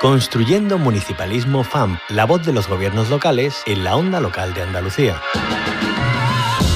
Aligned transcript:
Construyendo 0.00 0.76
Municipalismo 0.76 1.64
FAM, 1.64 1.98
la 2.10 2.26
voz 2.26 2.44
de 2.44 2.52
los 2.52 2.68
gobiernos 2.68 3.08
locales 3.08 3.62
en 3.64 3.82
la 3.82 3.96
onda 3.96 4.20
local 4.20 4.52
de 4.52 4.60
Andalucía. 4.60 5.22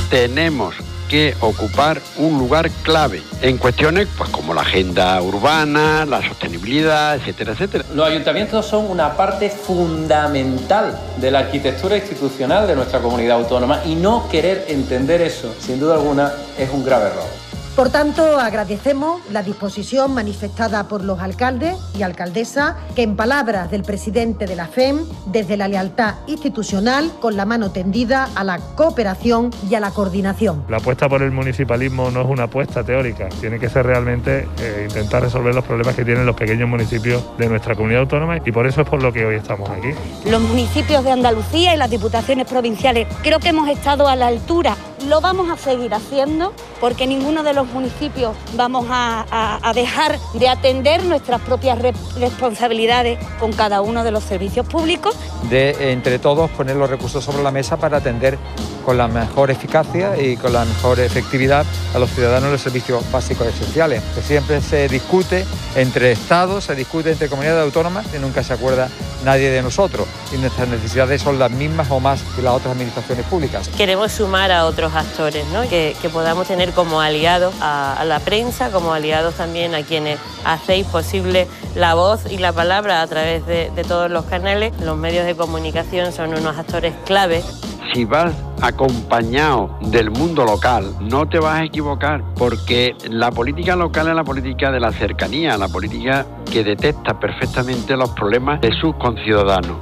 Tenemos 0.08 0.74
que 1.06 1.36
ocupar 1.40 2.00
un 2.16 2.38
lugar 2.38 2.70
clave 2.82 3.22
en 3.42 3.58
cuestiones 3.58 4.08
pues, 4.16 4.30
como 4.30 4.54
la 4.54 4.62
agenda 4.62 5.20
urbana, 5.20 6.06
la 6.06 6.26
sostenibilidad, 6.26 7.16
etcétera, 7.16 7.52
etcétera. 7.52 7.84
Los 7.94 8.08
ayuntamientos 8.08 8.64
son 8.64 8.90
una 8.90 9.14
parte 9.14 9.50
fundamental 9.50 10.98
de 11.18 11.30
la 11.30 11.40
arquitectura 11.40 11.98
institucional 11.98 12.66
de 12.66 12.74
nuestra 12.74 13.00
comunidad 13.00 13.36
autónoma 13.36 13.82
y 13.84 13.96
no 13.96 14.30
querer 14.30 14.64
entender 14.68 15.20
eso, 15.20 15.54
sin 15.60 15.78
duda 15.78 15.96
alguna, 15.96 16.32
es 16.56 16.70
un 16.70 16.82
grave 16.82 17.08
error. 17.08 17.39
Por 17.76 17.88
tanto, 17.90 18.38
agradecemos 18.38 19.22
la 19.30 19.42
disposición 19.42 20.12
manifestada 20.12 20.88
por 20.88 21.04
los 21.04 21.20
alcaldes 21.20 21.76
y 21.96 22.02
alcaldesas 22.02 22.74
que, 22.94 23.02
en 23.02 23.16
palabras 23.16 23.70
del 23.70 23.82
presidente 23.82 24.46
de 24.46 24.56
la 24.56 24.66
FEM, 24.66 25.06
desde 25.26 25.56
la 25.56 25.68
lealtad 25.68 26.16
institucional, 26.26 27.10
con 27.20 27.36
la 27.36 27.46
mano 27.46 27.70
tendida 27.70 28.28
a 28.34 28.44
la 28.44 28.58
cooperación 28.58 29.50
y 29.70 29.76
a 29.76 29.80
la 29.80 29.92
coordinación. 29.92 30.64
La 30.68 30.78
apuesta 30.78 31.08
por 31.08 31.22
el 31.22 31.30
municipalismo 31.30 32.10
no 32.10 32.22
es 32.22 32.26
una 32.26 32.44
apuesta 32.44 32.82
teórica, 32.82 33.28
tiene 33.40 33.58
que 33.58 33.68
ser 33.68 33.86
realmente 33.86 34.48
eh, 34.60 34.86
intentar 34.88 35.22
resolver 35.22 35.54
los 35.54 35.64
problemas 35.64 35.94
que 35.94 36.04
tienen 36.04 36.26
los 36.26 36.36
pequeños 36.36 36.68
municipios 36.68 37.22
de 37.38 37.48
nuestra 37.48 37.74
comunidad 37.74 38.02
autónoma 38.02 38.38
y 38.44 38.52
por 38.52 38.66
eso 38.66 38.82
es 38.82 38.88
por 38.88 39.02
lo 39.02 39.12
que 39.12 39.24
hoy 39.24 39.36
estamos 39.36 39.70
aquí. 39.70 39.88
Los 40.28 40.42
municipios 40.42 41.04
de 41.04 41.12
Andalucía 41.12 41.74
y 41.74 41.78
las 41.78 41.90
diputaciones 41.90 42.46
provinciales 42.46 43.06
creo 43.22 43.38
que 43.38 43.48
hemos 43.48 43.68
estado 43.68 44.08
a 44.08 44.16
la 44.16 44.26
altura, 44.26 44.76
lo 45.08 45.20
vamos 45.20 45.50
a 45.50 45.56
seguir 45.56 45.94
haciendo 45.94 46.52
porque 46.80 47.06
ninguno 47.06 47.42
de 47.42 47.52
los 47.52 47.66
municipios 47.68 48.34
vamos 48.54 48.86
a, 48.90 49.72
dejar 49.74 50.18
de 50.34 50.48
atender 50.48 51.04
nuestras 51.04 51.40
propias 51.40 51.78
responsabilidades 52.18 53.18
con 53.38 53.52
cada 53.52 53.80
uno 53.82 54.04
de 54.04 54.10
los 54.10 54.24
servicios 54.24 54.66
públicos. 54.66 55.16
De 55.48 55.92
entre 55.92 56.18
todos 56.18 56.50
poner 56.50 56.76
los 56.76 56.90
recursos 56.90 57.24
sobre 57.24 57.42
la 57.42 57.50
mesa 57.50 57.76
para 57.76 57.98
atender 57.98 58.38
con 58.84 58.96
la 58.98 59.08
mejor 59.08 59.50
eficacia 59.50 60.20
y 60.20 60.36
con 60.36 60.52
la 60.52 60.64
mejor 60.64 61.00
efectividad 61.00 61.64
a 61.94 61.98
los 61.98 62.10
ciudadanos 62.10 62.50
los 62.50 62.60
servicios 62.60 63.02
básicos 63.10 63.46
esenciales. 63.46 64.02
Que 64.14 64.22
siempre 64.22 64.60
se 64.60 64.88
discute 64.88 65.44
entre 65.74 66.12
estados, 66.12 66.64
se 66.64 66.74
discute 66.74 67.12
entre 67.12 67.28
comunidades 67.28 67.64
autónomas 67.64 68.06
y 68.14 68.18
nunca 68.18 68.42
se 68.42 68.52
acuerda 68.52 68.88
nadie 69.24 69.50
de 69.50 69.62
nosotros. 69.62 70.06
Y 70.32 70.38
nuestras 70.38 70.68
necesidades 70.68 71.22
son 71.22 71.38
las 71.38 71.50
mismas 71.50 71.90
o 71.90 72.00
más 72.00 72.22
que 72.34 72.42
las 72.42 72.54
otras 72.54 72.72
administraciones 72.72 73.24
públicas. 73.26 73.68
Queremos 73.76 74.12
sumar 74.12 74.50
a 74.52 74.66
otros 74.66 74.94
actores, 74.94 75.44
que, 75.68 75.94
podamos 76.12 76.48
tener 76.48 76.72
como 76.72 77.00
aliados 77.00 77.54
a, 77.60 78.02
la 78.04 78.18
prensa, 78.18 78.70
como 78.70 78.92
aliados 78.92 79.34
también 79.34 79.74
a 79.74 79.82
quienes 79.82 80.18
hacéis 80.44 80.86
posible 80.86 81.46
la 81.74 81.94
voz 81.94 82.20
y 82.28 82.38
la 82.38 82.52
palabra 82.52 83.02
a 83.02 83.06
través 83.06 83.46
de, 83.46 83.70
de 83.74 83.84
todos 83.84 84.10
los 84.10 84.24
canales. 84.24 84.72
Los 84.80 84.96
medios 84.96 85.26
de 85.26 85.36
comunicación 85.36 86.12
son 86.12 86.34
unos 86.34 86.58
actores 86.58 86.94
clave 87.04 87.44
si 87.92 88.04
vas 88.04 88.34
acompañado 88.62 89.78
del 89.80 90.10
mundo 90.10 90.44
local, 90.44 90.94
no 91.00 91.26
te 91.28 91.38
vas 91.38 91.60
a 91.60 91.64
equivocar, 91.64 92.22
porque 92.36 92.94
la 93.08 93.30
política 93.30 93.76
local 93.76 94.08
es 94.08 94.14
la 94.14 94.24
política 94.24 94.70
de 94.70 94.80
la 94.80 94.92
cercanía, 94.92 95.56
la 95.56 95.68
política 95.68 96.26
que 96.50 96.62
detecta 96.62 97.18
perfectamente 97.18 97.96
los 97.96 98.10
problemas 98.10 98.60
de 98.60 98.72
sus 98.72 98.94
conciudadanos. 98.96 99.76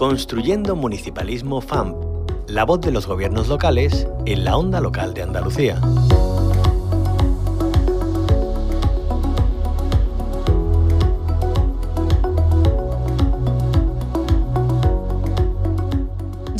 Construyendo 0.00 0.76
Municipalismo 0.76 1.60
FAMP, 1.60 1.94
la 2.48 2.64
voz 2.64 2.80
de 2.80 2.90
los 2.90 3.06
gobiernos 3.06 3.48
locales 3.48 4.08
en 4.24 4.46
la 4.46 4.56
onda 4.56 4.80
local 4.80 5.12
de 5.12 5.20
Andalucía. 5.20 5.78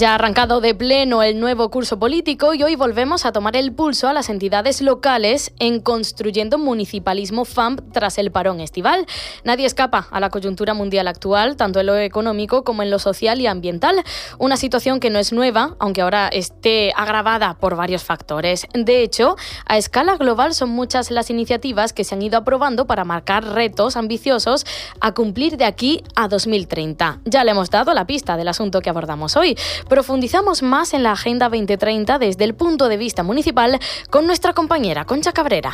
Ya 0.00 0.12
ha 0.12 0.15
arrancado 0.15 0.62
de 0.62 0.75
pleno 0.75 1.22
el 1.22 1.38
nuevo 1.38 1.71
curso 1.71 1.99
político 1.99 2.55
y 2.55 2.62
hoy 2.62 2.75
volvemos 2.75 3.27
a 3.27 3.33
tomar 3.33 3.55
el 3.55 3.71
pulso 3.71 4.09
a 4.09 4.15
las 4.15 4.31
entidades 4.31 4.81
locales 4.81 5.53
en 5.59 5.78
construyendo 5.78 6.56
municipalismo 6.56 7.44
FAMP 7.44 7.93
tras 7.93 8.16
el 8.16 8.31
parón 8.31 8.60
estival. 8.60 9.05
Nadie 9.44 9.66
escapa 9.66 10.09
a 10.10 10.19
la 10.19 10.31
coyuntura 10.31 10.72
mundial 10.72 11.06
actual, 11.06 11.56
tanto 11.56 11.81
en 11.81 11.87
lo 11.87 11.99
económico 11.99 12.65
como 12.65 12.83
en 12.83 12.89
lo 12.89 12.99
social 12.99 13.43
y 13.43 13.47
ambiental. 13.47 14.03
Una 14.39 14.56
situación 14.56 15.00
que 15.00 15.10
no 15.10 15.19
es 15.19 15.34
nueva, 15.34 15.77
aunque 15.78 16.00
ahora 16.00 16.28
esté 16.28 16.94
agravada 16.97 17.59
por 17.60 17.77
varios 17.77 18.03
factores. 18.03 18.69
De 18.72 19.03
hecho, 19.03 19.37
a 19.66 19.77
escala 19.77 20.16
global 20.16 20.55
son 20.55 20.71
muchas 20.71 21.10
las 21.10 21.28
iniciativas 21.28 21.93
que 21.93 22.05
se 22.05 22.15
han 22.15 22.22
ido 22.22 22.39
aprobando 22.39 22.87
para 22.87 23.05
marcar 23.05 23.44
retos 23.44 23.99
ambiciosos 23.99 24.65
a 24.99 25.12
cumplir 25.12 25.59
de 25.59 25.66
aquí 25.66 26.03
a 26.16 26.27
2030. 26.27 27.21
Ya 27.27 27.44
le 27.44 27.50
hemos 27.50 27.69
dado 27.69 27.93
la 27.93 28.06
pista 28.06 28.39
del 28.39 28.49
asunto 28.49 28.81
que 28.81 28.89
abordamos 28.89 29.37
hoy. 29.37 29.59
Profundizamos 29.91 30.62
más 30.62 30.95
en 30.95 31.03
la 31.03 31.11
Agenda 31.11 31.49
2030 31.49 32.21
desde 32.21 32.45
el 32.45 32.55
punto 32.55 32.89
de 32.89 32.97
vista 32.97 33.25
municipal 33.25 33.81
con 34.09 34.25
nuestra 34.25 34.53
compañera 34.53 35.05
Concha 35.05 35.33
Cabrera. 35.33 35.73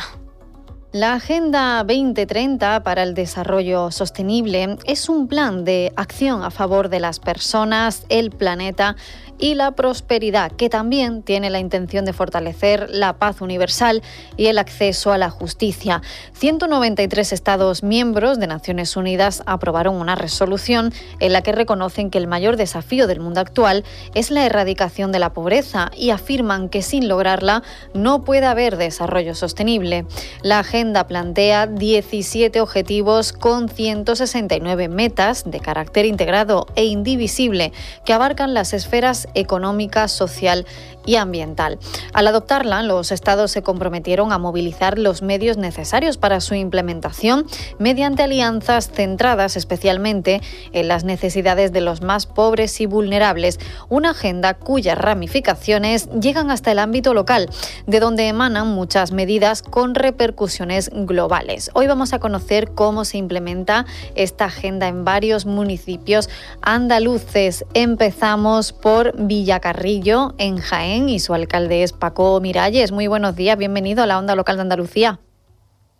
La 0.93 1.15
Agenda 1.15 1.83
2030 1.83 2.81
para 2.81 3.03
el 3.03 3.13
Desarrollo 3.13 3.91
Sostenible 3.91 4.77
es 4.85 5.09
un 5.09 5.27
plan 5.27 5.65
de 5.65 5.91
acción 5.97 6.43
a 6.43 6.49
favor 6.49 6.87
de 6.87 7.01
las 7.01 7.19
personas, 7.19 8.05
el 8.07 8.31
planeta 8.31 8.95
y 9.37 9.55
la 9.55 9.71
prosperidad, 9.71 10.53
que 10.53 10.69
también 10.69 11.23
tiene 11.23 11.49
la 11.49 11.59
intención 11.59 12.05
de 12.05 12.13
fortalecer 12.13 12.87
la 12.89 13.19
paz 13.19 13.41
universal 13.41 14.01
y 14.37 14.47
el 14.47 14.57
acceso 14.57 15.11
a 15.11 15.17
la 15.17 15.29
justicia. 15.29 16.01
193 16.31 17.33
Estados 17.33 17.83
miembros 17.83 18.39
de 18.39 18.47
Naciones 18.47 18.95
Unidas 18.95 19.43
aprobaron 19.45 19.95
una 19.95 20.15
resolución 20.15 20.93
en 21.19 21.33
la 21.33 21.41
que 21.41 21.51
reconocen 21.51 22.09
que 22.09 22.17
el 22.17 22.27
mayor 22.27 22.55
desafío 22.55 23.07
del 23.07 23.19
mundo 23.19 23.41
actual 23.41 23.83
es 24.15 24.31
la 24.31 24.45
erradicación 24.45 25.11
de 25.11 25.19
la 25.19 25.33
pobreza 25.33 25.91
y 25.97 26.11
afirman 26.11 26.69
que 26.69 26.81
sin 26.81 27.09
lograrla 27.09 27.61
no 27.93 28.23
puede 28.23 28.45
haber 28.45 28.77
desarrollo 28.77 29.35
sostenible. 29.35 30.05
La 30.41 30.59
agenda 30.59 30.76
plantea 31.07 31.65
17 31.65 32.61
objetivos 32.61 33.33
con 33.33 33.67
169 33.67 34.89
metas 34.89 35.49
de 35.49 35.59
carácter 35.59 36.05
integrado 36.05 36.67
e 36.75 36.85
indivisible 36.85 37.73
que 38.05 38.13
abarcan 38.13 38.53
las 38.53 38.73
esferas 38.73 39.27
económica, 39.33 40.07
social 40.07 40.67
y 41.05 41.15
ambiental. 41.15 41.79
Al 42.13 42.27
adoptarla, 42.27 42.83
los 42.83 43.11
estados 43.11 43.49
se 43.49 43.63
comprometieron 43.63 44.31
a 44.31 44.37
movilizar 44.37 44.99
los 44.99 45.23
medios 45.23 45.57
necesarios 45.57 46.17
para 46.17 46.41
su 46.41 46.53
implementación 46.53 47.47
mediante 47.79 48.23
alianzas 48.23 48.91
centradas 48.91 49.55
especialmente 49.55 50.41
en 50.73 50.87
las 50.87 51.05
necesidades 51.05 51.71
de 51.71 51.81
los 51.81 52.01
más 52.01 52.27
pobres 52.27 52.79
y 52.81 52.85
vulnerables, 52.85 53.59
una 53.89 54.11
agenda 54.11 54.53
cuyas 54.53 54.97
ramificaciones 54.97 56.09
llegan 56.11 56.51
hasta 56.51 56.71
el 56.71 56.79
ámbito 56.79 57.15
local, 57.15 57.49
de 57.87 57.99
donde 57.99 58.27
emanan 58.27 58.67
muchas 58.67 59.11
medidas 59.11 59.63
con 59.63 59.95
repercusiones 59.95 60.66
globales. 60.91 61.71
Hoy 61.73 61.87
vamos 61.87 62.13
a 62.13 62.19
conocer 62.19 62.69
cómo 62.75 63.05
se 63.05 63.17
implementa 63.17 63.85
esta 64.15 64.45
agenda 64.45 64.87
en 64.87 65.05
varios 65.05 65.45
municipios 65.45 66.29
andaluces. 66.61 67.65
Empezamos 67.73 68.73
por 68.73 69.13
Villacarrillo, 69.17 70.33
en 70.37 70.57
Jaén 70.57 71.09
y 71.09 71.19
su 71.19 71.33
alcalde 71.33 71.83
es 71.83 71.93
Paco 71.93 72.39
Miralles. 72.41 72.91
Muy 72.91 73.07
buenos 73.07 73.35
días, 73.35 73.57
bienvenido 73.57 74.03
a 74.03 74.05
la 74.05 74.17
Onda 74.17 74.35
Local 74.35 74.57
de 74.57 74.61
Andalucía. 74.63 75.19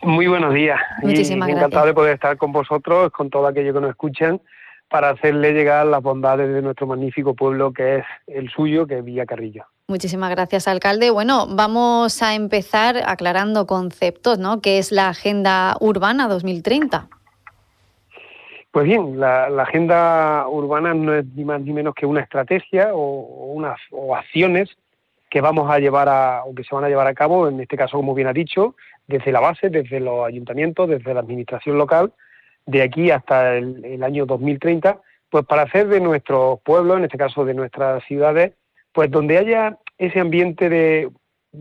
Muy 0.02 0.28
buenos 0.28 0.54
días. 0.54 0.80
Muchísimas 1.02 1.48
gracias. 1.48 1.66
Encantado 1.66 1.88
de 1.88 1.94
poder 1.94 2.13
estar 2.13 2.38
con 2.38 2.52
vosotros, 2.52 3.12
con 3.12 3.30
todo 3.30 3.48
aquello 3.48 3.74
que 3.74 3.81
nos 3.81 3.90
escuchan, 3.90 4.42
para 4.90 5.10
hacerle 5.10 5.54
llegar 5.54 5.86
las 5.88 6.02
bondades 6.02 6.54
de 6.54 6.62
nuestro 6.62 6.88
magnífico 6.88 7.34
pueblo 7.34 7.74
que 7.74 7.98
es 7.98 8.06
el 8.28 8.50
suyo, 8.50 8.86
que 8.86 9.00
es 9.00 9.04
Villacarrillo. 9.04 9.66
Muchísimas 9.89 10.31
gracias, 10.31 10.68
alcalde. 10.68 11.12
Bueno, 11.12 11.48
vamos 11.48 12.22
a 12.22 12.36
empezar 12.36 12.98
aclarando 13.06 13.66
conceptos, 13.66 14.38
¿no? 14.38 14.60
¿Qué 14.60 14.80
es 14.80 14.92
la 14.92 15.07
Agenda 15.07 15.78
Urbana 15.80 16.28
2030? 16.28 17.07
Pues 18.72 18.86
bien, 18.86 19.18
la, 19.19 19.45
agenda 19.45 20.45
urbana 20.50 20.94
no 20.94 21.16
es 21.16 21.25
ni 21.34 21.45
más 21.45 21.62
ni 21.62 21.72
menos 21.72 21.95
que 21.95 22.06
una 22.06 22.19
estrategia 22.19 22.94
o, 22.94 23.54
unas 23.54 23.80
o 23.92 24.13
acciones 24.13 24.69
que 25.30 25.39
vamos 25.39 25.72
a 25.72 25.80
llevar 25.80 26.10
a, 26.10 26.44
o 26.45 26.54
que 26.54 26.63
se 26.63 26.75
van 26.75 26.84
a 26.84 26.89
llevar 26.89 27.07
a 27.07 27.13
cabo, 27.13 27.48
en 27.48 27.60
este 27.60 27.78
caso, 27.78 27.95
como 27.98 28.13
bien 28.13 28.28
ha 28.28 28.34
dicho, 28.34 28.75
desde 29.07 29.31
la 29.31 29.39
base, 29.39 29.69
desde 29.69 30.00
los 30.00 30.28
ayuntamientos, 30.28 30.89
desde 30.89 31.13
la 31.13 31.22
administración 31.22 31.78
local, 31.78 32.12
de 32.66 32.81
aquí 32.81 33.10
hasta 33.10 33.56
el, 33.56 34.04
año 34.04 34.25
2030, 34.25 35.00
pues 35.30 35.45
para 35.45 35.63
hacer 35.63 35.88
de 35.88 36.01
nuestros 36.01 36.60
pueblos, 36.60 36.98
en 36.98 37.06
este 37.06 37.18
caso 37.18 37.45
de 37.45 37.54
nuestras 37.54 38.04
ciudades, 38.04 38.54
pues 38.98 39.12
donde 39.12 39.38
haya 39.38 39.78
ese 40.00 40.20
ambiente 40.20 40.70
de 40.70 41.12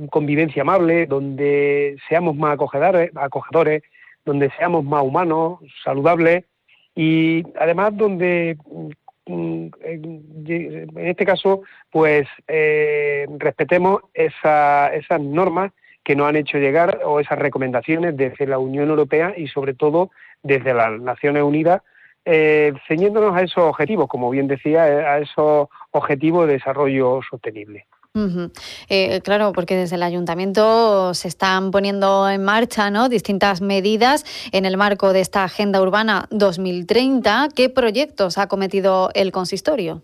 convivencia 0.08 0.62
amable, 0.62 1.04
donde 1.04 1.98
seamos 2.08 2.34
más 2.34 2.54
acogedores, 2.54 3.10
acogedores 3.14 3.82
donde 4.24 4.50
seamos 4.52 4.82
más 4.84 5.02
humanos, 5.02 5.58
saludables 5.84 6.46
y 6.94 7.42
además 7.60 7.94
donde 7.94 8.56
mm, 9.26 9.66
en 9.84 10.90
este 10.96 11.26
caso 11.26 11.60
pues 11.90 12.26
eh, 12.48 13.26
respetemos 13.36 14.00
esas 14.14 15.20
normas 15.20 15.72
que 16.04 16.16
nos 16.16 16.30
han 16.30 16.36
hecho 16.36 16.56
llegar 16.56 17.00
o 17.04 17.20
esas 17.20 17.38
recomendaciones 17.38 18.16
desde 18.16 18.46
la 18.46 18.58
Unión 18.58 18.88
Europea 18.88 19.34
y 19.36 19.48
sobre 19.48 19.74
todo 19.74 20.10
desde 20.42 20.72
las 20.72 20.98
Naciones 21.02 21.42
Unidas 21.42 21.82
eh, 22.28 22.72
ceñiéndonos 22.88 23.36
a 23.36 23.42
esos 23.42 23.62
objetivos, 23.62 24.08
como 24.08 24.28
bien 24.30 24.48
decía, 24.48 24.88
eh, 24.88 25.06
a 25.06 25.18
esos 25.20 25.68
objetivos 25.92 26.48
de 26.48 26.54
desarrollo 26.54 27.20
sostenible. 27.28 27.86
Eh, 28.88 29.20
claro, 29.22 29.52
porque 29.52 29.76
desde 29.76 29.96
el 29.96 30.02
ayuntamiento 30.02 31.12
se 31.12 31.28
están 31.28 31.70
poniendo 31.70 32.28
en 32.30 32.42
marcha 32.42 32.90
¿no? 32.90 33.10
distintas 33.10 33.60
medidas 33.60 34.24
en 34.52 34.64
el 34.64 34.78
marco 34.78 35.12
de 35.12 35.20
esta 35.20 35.44
Agenda 35.44 35.82
Urbana 35.82 36.26
2030. 36.30 37.48
¿Qué 37.54 37.68
proyectos 37.68 38.38
ha 38.38 38.48
cometido 38.48 39.10
el 39.14 39.32
consistorio? 39.32 40.02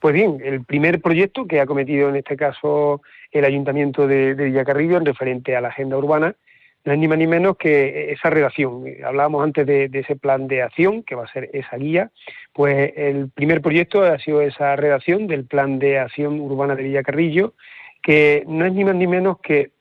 Pues 0.00 0.14
bien, 0.14 0.40
el 0.42 0.64
primer 0.64 1.02
proyecto 1.02 1.46
que 1.46 1.60
ha 1.60 1.66
cometido 1.66 2.08
en 2.08 2.16
este 2.16 2.36
caso 2.36 3.02
el 3.30 3.44
ayuntamiento 3.44 4.06
de, 4.06 4.34
de 4.34 4.44
Villacarrillo 4.44 4.96
en 4.96 5.04
referente 5.04 5.54
a 5.54 5.60
la 5.60 5.68
Agenda 5.68 5.98
Urbana 5.98 6.34
no 6.84 6.92
es 6.92 6.98
ni 6.98 7.08
más 7.08 7.18
ni 7.18 7.26
menos 7.26 7.56
que 7.56 8.12
esa 8.12 8.30
relación. 8.30 8.84
Hablábamos 9.04 9.44
antes 9.44 9.66
de, 9.66 9.90
ese 9.92 10.16
plan 10.16 10.48
de 10.48 10.62
acción, 10.62 11.02
que 11.02 11.14
va 11.14 11.24
a 11.24 11.32
ser 11.32 11.50
esa 11.52 11.76
guía, 11.76 12.10
pues 12.52 12.92
el 12.96 13.30
primer 13.30 13.60
proyecto 13.60 14.02
ha 14.02 14.18
sido 14.18 14.40
esa 14.40 14.76
redacción 14.76 15.26
del 15.26 15.44
plan 15.44 15.78
de 15.78 15.98
acción 15.98 16.40
urbana 16.40 16.74
de 16.74 16.84
Villacarrillo, 16.84 17.54
que 18.02 18.44
no 18.46 18.64
es 18.64 18.72
ni 18.72 18.84
más 18.84 18.94
ni 18.94 19.06
menos 19.06 19.38
que 19.40 19.72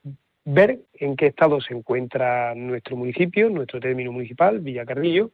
ver 0.44 0.80
en 0.94 1.16
qué 1.16 1.28
estado 1.28 1.60
se 1.62 1.74
encuentra 1.74 2.56
nuestro 2.56 2.96
municipio, 2.96 3.50
nuestro 3.50 3.80
término 3.80 4.12
municipal, 4.12 4.60
Villacarrillo, 4.60 5.32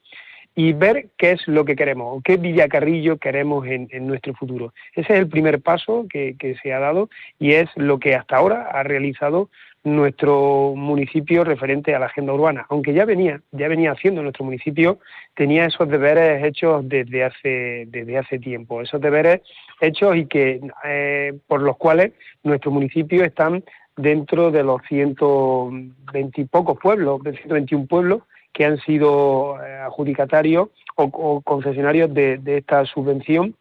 y 0.56 0.74
ver 0.74 1.08
qué 1.18 1.32
es 1.32 1.48
lo 1.48 1.66
que 1.66 1.76
queremos, 1.76 2.22
qué 2.24 2.38
Villacarrillo 2.38 3.18
queremos 3.18 3.66
en, 3.68 3.88
nuestro 4.08 4.34
futuro. 4.34 4.74
Ese 4.94 5.14
es 5.14 5.20
el 5.20 5.28
primer 5.28 5.62
paso 5.62 6.06
que, 6.10 6.36
se 6.62 6.74
ha 6.74 6.80
dado 6.80 7.10
y 7.40 7.54
es 7.54 7.70
lo 7.76 8.00
que 8.00 8.16
hasta 8.16 8.38
ahora 8.38 8.70
ha 8.72 8.84
realizado 8.84 9.50
nuestro 9.84 10.74
municipio 10.76 11.44
referente 11.44 11.94
a 11.94 12.00
la 12.00 12.06
agenda 12.06 12.34
urbana, 12.34 12.66
aunque 12.70 12.94
ya 12.94 13.06
venía, 13.06 13.42
ya 13.52 13.68
venía 13.68 13.92
haciendo 13.92 14.22
nuestro 14.22 14.46
municipio, 14.46 15.00
tenía 15.36 15.66
esos 15.66 15.90
deberes 15.90 16.44
hechos 16.44 16.88
desde 16.88 17.26
hace, 17.26 17.86
desde 17.88 18.18
hace 18.18 18.40
tiempo, 18.40 18.82
esos 18.82 19.02
deberes 19.02 19.42
hechos 19.82 20.16
y 20.16 20.26
que 20.26 20.62
eh, 20.86 21.34
por 21.48 21.62
los 21.62 21.78
cuales 21.78 22.14
nuestro 22.44 22.72
municipio 22.72 23.26
están 23.26 23.64
dentro 23.98 24.52
de 24.52 24.64
los 24.64 24.82
120 24.88 26.42
y 26.42 26.46
pocos 26.46 26.78
pueblos, 26.80 27.22
de 27.24 27.34
121 27.34 27.86
pueblos 27.86 28.24
que 28.54 28.66
han 28.66 28.80
sido 28.80 29.58
eh, 29.64 29.80
adjudicatarios 29.80 30.70
o, 30.96 31.42
concesionarios 31.42 32.14
de, 32.14 32.40
esta 32.46 32.86
subvención 32.86 33.56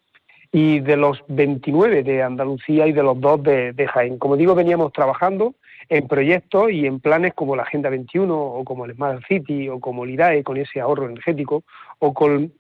y 0.53 0.81
de 0.81 0.97
los 0.99 1.25
29 1.29 2.03
de 2.03 2.23
Andalucía 2.23 2.87
y 2.87 2.93
de 2.93 3.03
los 3.03 3.19
dos 3.19 3.43
de 3.43 3.89
Jaén. 3.93 4.19
Como 4.19 4.37
digo, 4.37 4.55
veníamos 4.55 4.93
trabajando 4.93 5.55
en 5.89 6.09
proyectos 6.09 6.71
y 6.71 6.87
en 6.87 7.01
planes 7.01 7.35
como 7.35 7.57
la 7.57 7.65
Agenda 7.65 7.91
21 7.91 8.35
o 8.35 8.65
como 8.65 8.85
el 8.85 8.95
Smart 8.95 9.23
City 9.27 9.69
o 9.69 9.81
como 9.81 10.05
el 10.05 10.11
IDAE 10.11 10.43
con 10.43 10.57
ese 10.57 10.81
ahorro 10.81 11.07
energético 11.07 11.65
o 11.99 12.15
con 12.15 12.53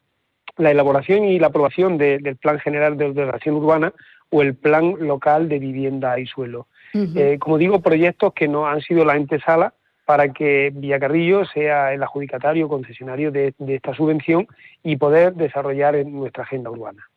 la 0.59 0.71
elaboración 0.71 1.25
y 1.25 1.39
la 1.39 1.47
aprobación 1.47 1.99
del 1.99 2.37
Plan 2.37 2.59
General 2.59 2.97
de 2.97 3.07
Ordenación 3.07 3.57
Urbana 3.57 3.93
o 4.31 4.43
el 4.43 4.55
Plan 4.55 4.97
Local 4.99 5.49
de 5.49 5.59
Vivienda 5.59 6.19
y 6.19 6.27
Suelo. 6.27 6.67
Eh, 6.95 7.39
como 7.39 7.57
digo, 7.57 7.81
proyectos 7.81 8.35
que 8.35 8.49
no 8.49 8.67
han 8.67 8.83
sido 8.83 9.05
la 9.05 9.15
antesala 9.15 9.73
para 10.05 10.31
que 10.33 10.71
Villacarrillo 10.75 11.47
sea 11.47 11.95
el 11.95 12.03
adjudicatario 12.03 12.69
concesionario 12.69 13.31
de 13.31 13.55
esta 13.67 13.95
subvención 13.95 14.47
y 14.83 14.97
poder 14.97 15.35
desarrollar 15.35 16.05
nuestra 16.05 16.43
agenda 16.43 16.71
urbana. 16.71 17.09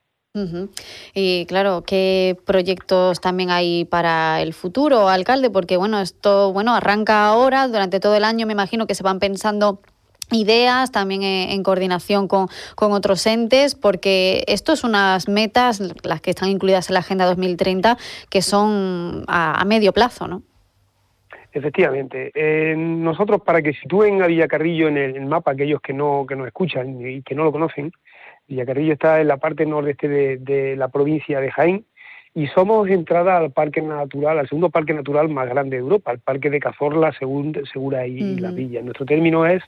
Y 1.14 1.46
claro, 1.46 1.84
¿qué 1.86 2.38
proyectos 2.46 3.22
también 3.22 3.52
hay 3.52 3.86
para 3.86 4.42
el 4.42 4.54
futuro, 4.54 5.08
alcalde? 5.08 5.50
Porque 5.50 5.78
bueno, 5.78 6.02
esto 6.02 6.52
bueno 6.52 6.76
arranca 6.76 7.28
ahora, 7.28 7.68
durante 7.68 8.00
todo 8.00 8.16
el 8.16 8.26
año 8.26 8.46
me 8.46 8.54
imagino 8.54 8.86
que 8.86 8.96
se 8.96 9.04
van 9.04 9.20
pensando 9.20 9.80
ideas, 10.32 10.92
también 10.92 11.24
en, 11.24 11.64
coordinación 11.64 12.28
con, 12.28 12.48
otros 12.78 13.26
entes, 13.28 13.76
porque 13.76 14.44
esto 14.48 14.74
es 14.74 14.84
unas 14.84 15.28
metas, 15.28 15.82
las 16.04 16.22
que 16.22 16.32
están 16.32 16.50
incluidas 16.50 16.90
en 16.90 16.96
la 16.96 17.00
Agenda 17.02 17.26
2030, 17.26 17.98
que 18.30 18.42
son 18.42 19.24
a, 19.28 19.64
medio 19.66 19.94
plazo, 19.94 20.28
¿no? 20.28 20.44
Efectivamente. 21.52 22.32
Eh, 22.36 22.76
nosotros, 22.76 23.42
para 23.42 23.62
que 23.62 23.72
sitúen 23.74 24.22
a 24.22 24.28
Villacarrillo 24.28 24.90
en 24.90 24.98
el, 24.98 25.26
mapa, 25.26 25.52
aquellos 25.52 25.80
que 25.80 25.94
no, 25.94 26.26
que 26.28 26.36
nos 26.36 26.48
escuchan 26.48 27.00
y 27.00 27.22
que 27.22 27.34
no 27.34 27.46
lo 27.46 27.52
conocen, 27.54 27.94
Villacarrillo 28.48 28.94
está 28.94 29.22
en 29.22 29.28
la 29.28 29.38
parte 29.38 29.66
nordeste 29.66 30.08
de, 30.38 30.76
la 30.76 30.90
provincia 30.90 31.40
de 31.40 31.52
Jaén 31.52 31.86
y 32.34 32.48
somos 32.48 32.90
entrada 32.90 33.38
al 33.38 33.52
parque 33.52 33.82
natural, 33.82 34.40
al 34.40 34.48
segundo 34.48 34.70
parque 34.70 34.94
natural 34.94 35.30
más 35.30 35.48
grande 35.48 35.78
de 35.78 35.82
Europa, 35.82 36.12
el 36.12 36.20
parque 36.20 36.50
de 36.50 36.60
Cazorla, 36.60 37.14
Segura 37.14 38.06
y 38.06 38.38
La 38.40 38.52
Villa. 38.52 38.82
Nuestro 38.82 39.06
término 39.06 39.46
es 39.46 39.64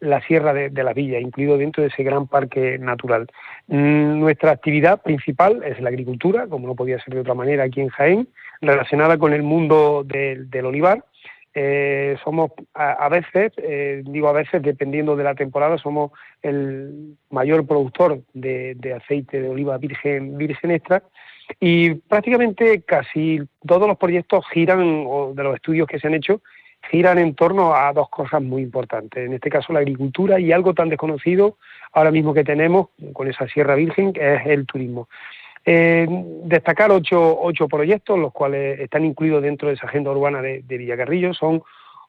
la 0.00 0.20
Sierra 0.22 0.52
de, 0.52 0.70
la 0.82 0.92
Villa, 0.92 1.18
incluido 1.18 1.56
dentro 1.58 1.82
de 1.82 1.88
ese 1.88 2.02
gran 2.02 2.26
parque 2.26 2.78
natural. 2.78 3.26
Mm, 3.68 4.18
nuestra 4.20 4.50
actividad 4.50 5.02
principal 5.02 5.62
es 5.64 5.80
la 5.80 5.88
agricultura, 5.88 6.46
como 6.46 6.66
no 6.66 6.74
podía 6.74 7.02
ser 7.02 7.14
de 7.14 7.20
otra 7.20 7.34
manera 7.34 7.64
aquí 7.64 7.80
en 7.80 7.88
Jaén, 7.88 8.28
relacionada 8.60 9.18
con 9.18 9.32
el 9.32 9.42
mundo 9.42 10.04
del 10.04 10.66
olivar 10.66 11.04
eh, 11.58 12.18
somos 12.22 12.50
a, 12.74 13.08
veces, 13.08 13.50
eh, 13.56 14.02
digo 14.04 14.28
a 14.28 14.34
veces, 14.34 14.60
dependiendo 14.60 15.16
de 15.16 15.24
la 15.24 15.34
temporada, 15.34 15.78
somos 15.78 16.12
el 16.42 17.16
mayor 17.30 17.66
productor 17.66 18.20
de, 18.34 18.76
aceite 18.94 19.40
de 19.40 19.48
oliva 19.48 19.78
virgen, 19.78 20.36
virgen 20.36 20.72
extra 20.72 21.02
y 21.58 21.94
prácticamente 21.94 22.82
casi 22.82 23.40
todos 23.66 23.88
los 23.88 23.96
proyectos 23.96 24.44
giran, 24.52 25.04
o 25.08 25.32
de 25.34 25.42
los 25.42 25.54
estudios 25.54 25.88
que 25.88 25.98
se 25.98 26.08
han 26.08 26.14
hecho, 26.14 26.42
giran 26.90 27.16
en 27.16 27.34
torno 27.34 27.74
a 27.74 27.90
dos 27.94 28.10
cosas 28.10 28.42
muy 28.42 28.60
importantes. 28.60 29.24
En 29.24 29.32
este 29.32 29.48
caso 29.48 29.72
la 29.72 29.78
agricultura 29.78 30.38
y 30.38 30.52
algo 30.52 30.74
tan 30.74 30.90
desconocido 30.90 31.56
ahora 31.92 32.10
mismo 32.10 32.34
que 32.34 32.44
tenemos 32.44 32.88
con 33.14 33.28
esa 33.28 33.48
Sierra 33.48 33.76
Virgen, 33.76 34.12
que 34.12 34.34
es 34.34 34.46
el 34.46 34.66
turismo. 34.66 35.08
Eh, 35.68 36.06
destacar 36.44 36.92
ocho, 36.92 37.40
ocho 37.40 37.66
proyectos, 37.66 38.16
los 38.16 38.32
cuales 38.32 38.78
están 38.78 39.04
incluidos 39.04 39.42
dentro 39.42 39.66
de 39.66 39.74
esa 39.74 39.88
agenda 39.88 40.12
urbana 40.12 40.40
de, 40.40 40.62
Villacarrillo. 40.62 41.34
Son 41.34 41.60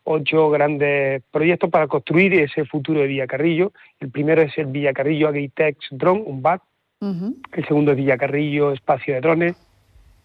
ocho 0.03 0.51
grandes 0.51 1.23
proyectos 1.31 1.71
para 1.71 1.87
construir 1.87 2.35
ese 2.35 2.65
futuro 2.65 3.01
de 3.01 3.07
Villacarrillo. 3.07 3.71
El 3.99 4.11
primero 4.11 4.43
es 4.43 4.55
el 4.59 4.67
Villacarrillo 4.67 5.29
Agritex 5.29 5.87
Drone, 5.89 6.21
un 6.23 6.43
BAT. 6.43 6.61
El 7.01 7.65
segundo 7.67 7.91
es 7.91 7.97
Villacarrillo 7.97 8.73
Espacio 8.73 9.15
de 9.15 9.21
Drones, 9.21 9.55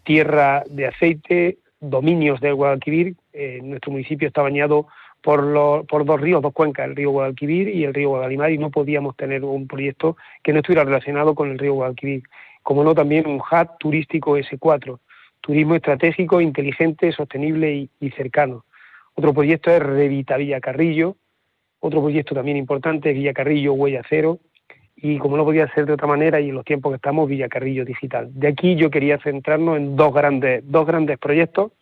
Tierra 0.03 0.63
de 0.69 0.87
Aceite, 0.87 1.57
dominios 1.79 2.39
del 2.39 2.53
Guadalquivir. 2.53 3.15
Eh, 3.33 3.61
nuestro 3.63 3.91
municipio 3.91 4.27
está 4.27 4.43
bañado 4.43 4.87
por, 5.23 5.85
por 5.87 6.05
dos 6.05 6.21
ríos, 6.21 6.41
dos 6.41 6.53
cuencas, 6.53 6.87
el 6.87 6.95
río 6.95 7.09
Guadalquivir 7.09 7.69
y 7.69 7.83
el 7.83 7.95
río 7.95 8.09
Guadalimar, 8.09 8.51
y 8.51 8.59
no 8.59 8.69
podíamos 8.69 9.15
tener 9.15 9.43
un 9.43 9.67
proyecto 9.67 10.17
que 10.43 10.53
no 10.53 10.59
estuviera 10.59 10.83
relacionado 10.83 11.33
con 11.33 11.49
el 11.49 11.57
río 11.57 11.73
Guadalquivir 11.73 12.23
como 12.63 12.83
no 12.83 12.95
también 12.95 13.27
un 13.27 13.39
hub 13.39 13.77
turístico 13.77 14.37
S4, 14.37 14.97
turismo 15.41 15.75
estratégico, 15.75 16.41
inteligente, 16.41 17.11
sostenible 17.11 17.89
y, 17.99 18.09
cercano. 18.11 18.65
Otro 19.13 19.33
proyecto 19.33 19.69
es 19.69 19.83
Revita 19.83 20.37
Villa 20.37 20.61
Carrillo, 20.61 21.17
otro 21.79 22.01
proyecto 22.01 22.33
también 22.33 22.57
importante 22.57 23.09
es 23.09 23.15
Villa 23.15 23.33
Carrillo 23.33 23.73
Huella 23.73 24.01
Cero, 24.09 24.39
y 24.95 25.17
como 25.17 25.35
no 25.35 25.43
podía 25.43 25.71
ser 25.73 25.85
de 25.85 25.93
otra 25.93 26.07
manera 26.07 26.39
y 26.39 26.49
en 26.49 26.55
los 26.55 26.63
tiempos 26.63 26.91
que 26.91 26.95
estamos, 26.95 27.27
Villa 27.27 27.49
Carrillo 27.49 27.83
Digital. 27.83 28.29
De 28.33 28.47
aquí 28.47 28.75
yo 28.75 28.89
quería 28.89 29.17
centrarnos 29.19 29.77
en 29.77 29.97
dos 29.97 30.13
grandes, 30.13 30.63
dos 30.65 30.87
grandes 30.87 31.19
proyectos, 31.19 31.73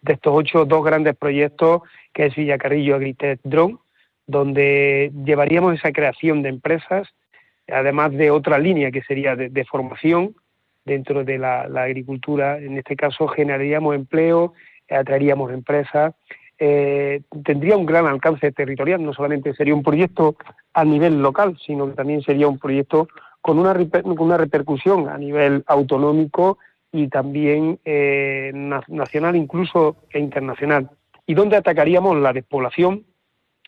de 0.00 0.14
estos 0.14 0.32
ocho, 0.34 0.64
dos 0.64 0.82
grandes 0.82 1.14
proyectos, 1.14 1.82
que 2.14 2.26
es 2.26 2.34
Villa 2.34 2.56
Carrillo 2.56 2.96
Agritech 2.96 3.40
Drone, 3.44 3.76
donde 4.26 5.12
llevaríamos 5.24 5.74
esa 5.74 5.92
creación 5.92 6.42
de 6.42 6.48
empresas 6.48 7.08
además 7.72 8.12
de 8.12 8.30
otra 8.30 8.58
línea 8.58 8.90
que 8.90 9.02
sería 9.02 9.36
de, 9.36 9.64
formación 9.64 10.34
dentro 10.84 11.24
de 11.24 11.38
la, 11.38 11.62
agricultura. 11.62 12.58
En 12.58 12.78
este 12.78 12.96
caso 12.96 13.28
generaríamos 13.28 13.94
empleo, 13.94 14.54
atraeríamos 14.88 15.52
empresas, 15.52 16.14
eh, 16.58 17.22
tendría 17.44 17.76
un 17.76 17.86
gran 17.86 18.06
alcance 18.06 18.52
territorial, 18.52 19.02
no 19.02 19.12
solamente 19.12 19.54
sería 19.54 19.74
un 19.74 19.82
proyecto 19.82 20.36
a 20.74 20.84
nivel 20.84 21.20
local, 21.20 21.58
sino 21.64 21.88
que 21.88 21.94
también 21.94 22.22
sería 22.22 22.46
un 22.46 22.58
proyecto 22.58 23.08
con 23.40 23.58
una, 23.58 23.74
una 24.04 24.36
repercusión 24.36 25.08
a 25.08 25.18
nivel 25.18 25.64
autonómico 25.66 26.58
y 26.92 27.08
también 27.08 27.80
eh, 27.84 28.52
nacional, 28.54 29.34
incluso 29.34 29.96
e 30.10 30.20
internacional. 30.20 30.90
Y 31.26 31.34
donde 31.34 31.56
atacaríamos 31.56 32.16
la 32.18 32.32
despoblación, 32.32 33.04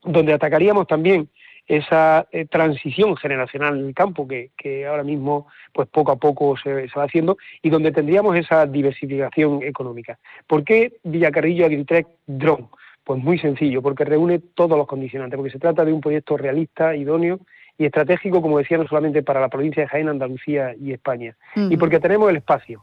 donde 0.04 0.34
atacaríamos 0.34 0.86
también 0.86 1.28
esa 1.66 2.26
eh, 2.30 2.44
transición 2.46 3.16
generacional 3.16 3.78
en 3.78 3.86
el 3.86 3.94
campo 3.94 4.28
que, 4.28 4.86
ahora 4.86 5.02
mismo 5.02 5.46
pues 5.72 5.88
poco 5.88 6.12
a 6.12 6.16
poco 6.16 6.56
se, 6.56 6.86
va 6.96 7.04
haciendo 7.04 7.36
y 7.62 7.70
donde 7.70 7.92
tendríamos 7.92 8.36
esa 8.36 8.66
diversificación 8.66 9.62
económica. 9.62 10.18
¿Por 10.46 10.64
qué 10.64 10.94
Villacarrillo 11.02 11.66
Agritrek 11.66 12.06
Drone? 12.26 12.68
Pues 13.02 13.22
muy 13.22 13.38
sencillo, 13.38 13.82
porque 13.82 14.04
reúne 14.04 14.38
todos 14.38 14.78
los 14.78 14.86
condicionantes, 14.86 15.36
porque 15.36 15.52
se 15.52 15.58
trata 15.58 15.84
de 15.84 15.92
un 15.92 16.00
proyecto 16.00 16.36
realista, 16.36 16.96
idóneo 16.96 17.40
y 17.76 17.86
estratégico, 17.86 18.40
como 18.40 18.58
decía, 18.58 18.78
no 18.78 18.86
solamente 18.86 19.22
para 19.22 19.40
la 19.40 19.48
provincia 19.48 19.82
de 19.82 19.88
Jaén, 19.88 20.08
Andalucía 20.08 20.74
y 20.80 20.92
España. 20.92 21.36
Y 21.54 21.76
porque 21.76 22.00
tenemos 22.00 22.30
el 22.30 22.36
espacio, 22.36 22.82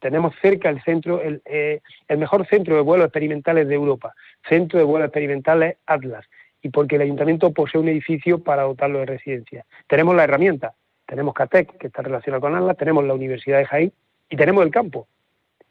tenemos 0.00 0.34
cerca 0.42 0.68
el 0.68 0.82
centro, 0.82 1.22
el, 1.22 1.40
eh, 1.46 1.80
el 2.08 2.18
mejor 2.18 2.46
centro 2.46 2.74
de 2.74 2.82
vuelos 2.82 3.06
experimentales 3.06 3.66
de 3.68 3.74
Europa, 3.74 4.12
centro 4.46 4.78
de 4.78 4.84
vuelos 4.84 5.06
experimentales 5.06 5.76
Atlas, 5.86 6.26
y 6.64 6.70
porque 6.70 6.96
el 6.96 7.02
ayuntamiento 7.02 7.52
posee 7.52 7.78
un 7.78 7.88
edificio 7.88 8.42
para 8.42 8.62
dotarlo 8.62 9.00
de 9.00 9.04
residencia. 9.04 9.66
Tenemos 9.86 10.16
la 10.16 10.24
herramienta, 10.24 10.72
tenemos 11.06 11.34
CATEC, 11.34 11.76
que 11.76 11.88
está 11.88 12.00
relacionado 12.00 12.40
con 12.40 12.56
Atlas, 12.56 12.78
tenemos 12.78 13.04
la 13.04 13.12
Universidad 13.12 13.58
de 13.58 13.66
Jaén 13.66 13.92
y 14.30 14.36
tenemos 14.36 14.64
el 14.64 14.70
campo. 14.70 15.06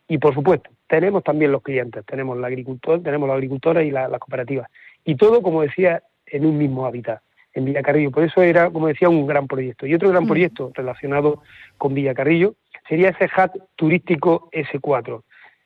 Y 0.07 0.19
por 0.19 0.35
supuesto, 0.35 0.69
tenemos 0.87 1.23
también 1.23 1.51
los 1.51 1.63
clientes, 1.63 2.05
tenemos 2.05 2.37
la 2.37 2.45
agricultor, 2.45 3.01
tenemos 3.01 3.27
los 3.27 3.33
agricultores 3.33 3.87
y 3.87 3.89
las 3.89 4.07
cooperativas. 4.19 4.69
Y 5.03 5.15
todo, 5.15 5.41
como 5.41 5.63
decía, 5.63 6.03
en 6.27 6.45
un 6.45 6.59
mismo 6.59 6.85
hábitat, 6.85 7.23
en 7.53 7.65
Villacarrillo. 7.65 8.11
Por 8.11 8.23
eso 8.23 8.43
era, 8.43 8.69
como 8.69 8.85
decía, 8.85 9.09
un 9.09 9.25
gran 9.25 9.47
proyecto. 9.47 9.87
Y 9.87 9.95
otro 9.95 10.09
gran 10.09 10.25
mm. 10.25 10.27
proyecto 10.27 10.71
relacionado 10.75 11.41
con 11.79 11.95
Villacarrillo 11.95 12.53
sería 12.87 13.09
ese 13.09 13.25
hub 13.25 13.63
turístico 13.75 14.47
S4. 14.51 15.23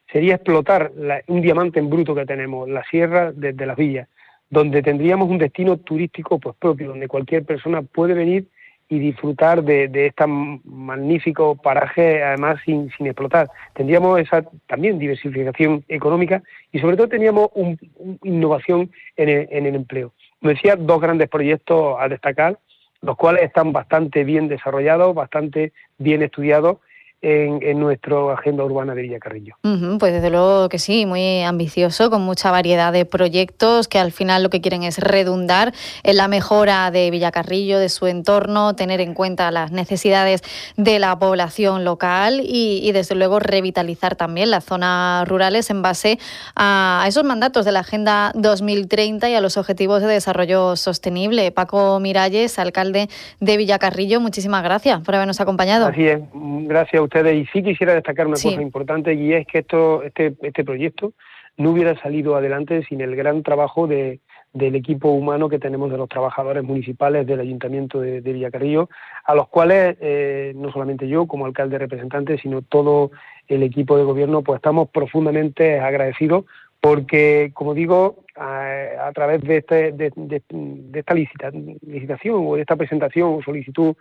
Sería 0.10 0.36
explotar 0.36 0.94
un 1.28 1.42
diamante 1.42 1.80
en 1.80 1.90
bruto 1.90 2.16
que 2.16 2.26
tenemos, 2.26 2.70
la 2.70 2.86
sierra 2.86 3.34
desde 3.34 3.66
las 3.66 3.76
villas, 3.76 4.08
donde 4.50 4.82
tendríamos 4.82 5.30
un 5.30 5.38
destino 5.38 5.78
turístico 5.78 6.40
pues 6.40 6.56
propio, 6.58 6.90
donde 6.90 7.08
cualquier 7.08 7.46
persona 7.46 7.82
puede 7.82 8.14
venir 8.14 8.48
y 8.90 9.00
disfrutar 9.00 9.64
de, 9.64 9.90
de 9.90 10.08
este 10.08 10.26
magnífico 10.28 11.56
paraje, 11.56 12.24
además 12.24 12.60
sin, 12.64 12.90
sin 12.92 13.08
explotar. 13.08 13.50
Tendríamos 13.74 14.20
esa 14.20 14.46
también 14.66 14.98
diversificación 14.98 15.84
económica 15.90 16.42
y 16.72 16.80
sobre 16.80 16.96
todo 16.96 17.10
teníamos 17.10 17.50
una 17.54 17.76
innovación 18.24 18.90
en 19.18 19.30
el, 19.30 19.48
en 19.52 19.66
el 19.66 19.76
empleo. 19.76 20.14
Me 20.40 20.54
decía, 20.54 20.76
dos 20.78 21.02
grandes 21.02 21.28
proyectos 21.28 21.98
a 22.00 22.08
destacar, 22.08 22.60
los 23.02 23.18
cuales 23.18 23.44
están 23.44 23.74
bastante 23.74 24.24
bien 24.24 24.48
desarrollados, 24.48 25.14
bastante 25.14 25.74
bien 25.98 26.22
estudiados 26.24 26.78
en, 27.22 27.60
en 27.64 27.80
nuestra 27.80 28.34
agenda 28.34 28.64
urbana 28.64 28.94
de 28.94 29.02
Villacarrillo. 29.02 29.56
pues 30.00 30.14
desde 30.14 30.30
luego 30.30 30.70
que 30.70 30.78
sí, 30.78 31.06
muy 31.06 31.42
ambicioso, 31.42 32.10
con 32.10 32.22
mucha 32.22 32.52
variedad 32.52 32.94
de 32.94 33.06
proyectos 33.06 33.88
que 33.88 33.98
al 33.98 34.12
final 34.12 34.44
lo 34.44 34.50
que 34.50 34.62
quieren 34.62 34.84
es 34.84 35.00
redundar 35.00 35.74
en 36.04 36.18
la 36.18 36.28
mejora 36.28 36.92
de 36.92 37.10
Villacarrillo, 37.10 37.80
de 37.80 37.90
su 37.90 38.06
entorno, 38.08 38.76
tener 38.76 39.02
en 39.02 39.14
cuenta 39.14 39.50
las 39.52 39.72
necesidades 39.72 40.44
de 40.76 41.00
la 41.00 41.18
población 41.18 41.84
local 41.84 42.42
y, 42.44 42.92
desde 42.92 43.16
luego 43.16 43.40
revitalizar 43.40 44.16
también 44.16 44.50
las 44.50 44.64
zonas 44.64 45.28
rurales 45.28 45.70
en 45.70 45.82
base 45.82 46.20
a 46.56 47.04
esos 47.08 47.24
mandatos 47.24 47.66
de 47.66 47.72
la 47.72 47.80
Agenda 47.80 48.32
2030 48.36 49.30
y 49.30 49.36
a 49.36 49.42
los 49.42 49.58
Objetivos 49.58 50.02
de 50.02 50.08
Desarrollo 50.08 50.76
Sostenible. 50.76 51.52
Paco 51.52 52.00
Miralles, 52.00 52.60
alcalde 52.60 53.10
de 53.40 53.58
Villacarrillo, 53.58 54.20
muchísimas 54.22 54.64
gracias 54.64 55.02
por 55.02 55.16
habernos 55.16 55.42
acompañado. 55.42 55.88
Así 55.88 56.08
es, 56.08 56.20
gracias 56.34 57.07
ustedes. 57.08 57.36
Y 57.36 57.46
sí 57.48 57.64
quisiera 57.64 57.94
destacar 57.94 58.28
una 58.28 58.36
cosa 58.36 58.62
importante 58.62 59.14
y 59.14 59.34
es 59.34 59.46
que 59.48 59.60
esto, 59.60 60.04
este, 60.04 60.36
este 60.42 60.64
proyecto 60.64 61.14
no 61.58 61.72
hubiera 61.72 62.00
salido 62.02 62.36
adelante 62.36 62.84
sin 62.88 63.02
el 63.02 63.16
gran 63.16 63.42
trabajo 63.42 63.88
de, 63.88 64.20
del 64.54 64.76
equipo 64.76 65.10
humano 65.10 65.50
que 65.50 65.60
tenemos 65.60 65.92
de 65.92 65.98
los 65.98 66.10
trabajadores 66.10 66.64
municipales 66.64 67.26
del 67.26 67.40
Ayuntamiento 67.40 68.00
de, 68.00 68.22
Villacarrillo, 68.22 68.90
a 69.26 69.36
los 69.36 69.48
cuales 69.48 69.98
eh, 70.00 70.54
no 70.56 70.72
solamente 70.72 71.08
yo 71.08 71.28
como 71.28 71.46
alcalde 71.46 71.78
representante, 71.78 72.38
sino 72.38 72.62
todo 72.62 73.12
el 73.48 73.64
equipo 73.64 73.98
de 73.98 74.04
gobierno, 74.04 74.44
pues 74.44 74.58
estamos 74.58 74.90
profundamente 74.90 75.80
agradecidos 75.80 76.46
porque, 76.80 77.52
como 77.54 77.74
digo, 77.74 78.24
a, 78.36 79.12
través 79.14 79.42
de, 79.42 79.58
este, 79.58 79.92
de, 79.92 80.12
de, 80.16 81.00
esta 81.00 81.14
licitación 81.14 82.36
o 82.48 82.56
de 82.56 82.62
esta 82.62 82.76
presentación 82.76 83.34
o 83.34 83.42
solicitud 83.42 83.96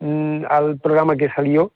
mm, 0.00 0.44
al 0.48 0.78
programa 0.78 1.16
que 1.16 1.30
salió, 1.30 1.72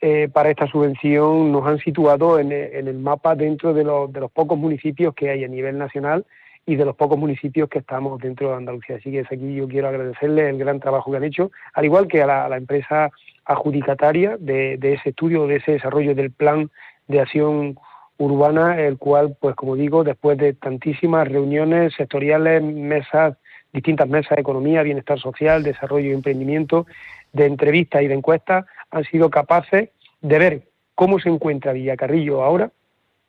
eh, 0.00 0.28
para 0.30 0.50
esta 0.50 0.66
subvención 0.66 1.50
nos 1.50 1.66
han 1.66 1.78
situado 1.78 2.38
en, 2.38 2.52
el 2.52 2.98
mapa 2.98 3.34
dentro 3.34 3.72
de 3.72 3.82
los, 3.82 4.10
pocos 4.30 4.58
municipios 4.58 5.14
que 5.14 5.30
hay 5.30 5.42
a 5.42 5.48
nivel 5.48 5.78
nacional 5.78 6.26
y 6.66 6.76
de 6.76 6.84
los 6.84 6.96
pocos 6.96 7.18
municipios 7.18 7.70
que 7.70 7.78
estamos 7.78 8.20
dentro 8.20 8.50
de 8.50 8.56
Andalucía. 8.56 8.96
Así 8.96 9.10
que 9.10 9.22
desde 9.22 9.36
aquí 9.36 9.54
yo 9.54 9.66
quiero 9.66 9.88
agradecerles 9.88 10.50
el 10.50 10.58
gran 10.58 10.80
trabajo 10.80 11.10
que 11.10 11.16
han 11.16 11.24
hecho, 11.24 11.50
al 11.72 11.86
igual 11.86 12.08
que 12.08 12.22
a 12.22 12.48
la, 12.48 12.56
empresa 12.56 13.10
adjudicataria 13.46 14.36
de, 14.38 14.74
ese 14.82 15.10
estudio, 15.10 15.46
de 15.46 15.56
ese 15.56 15.72
desarrollo 15.72 16.14
del 16.14 16.30
plan 16.30 16.70
de 17.08 17.20
acción 17.20 17.78
urbana, 18.18 18.78
el 18.78 18.98
cual, 18.98 19.36
pues 19.40 19.54
como 19.56 19.76
digo, 19.76 20.04
después 20.04 20.36
de 20.36 20.52
tantísimas 20.52 21.28
reuniones 21.28 21.94
sectoriales, 21.94 22.62
mesas, 22.62 23.36
distintas 23.76 24.08
mesas 24.08 24.36
de 24.36 24.40
economía, 24.40 24.82
bienestar 24.82 25.20
social, 25.20 25.62
desarrollo 25.62 26.08
y 26.08 26.14
emprendimiento, 26.14 26.86
de 27.34 27.44
entrevistas 27.44 28.02
y 28.02 28.08
de 28.08 28.14
encuestas, 28.14 28.64
han 28.90 29.04
sido 29.04 29.28
capaces 29.28 29.90
de 30.22 30.38
ver 30.38 30.62
cómo 30.94 31.20
se 31.20 31.28
encuentra 31.28 31.74
Villacarrillo 31.74 32.42
ahora 32.42 32.70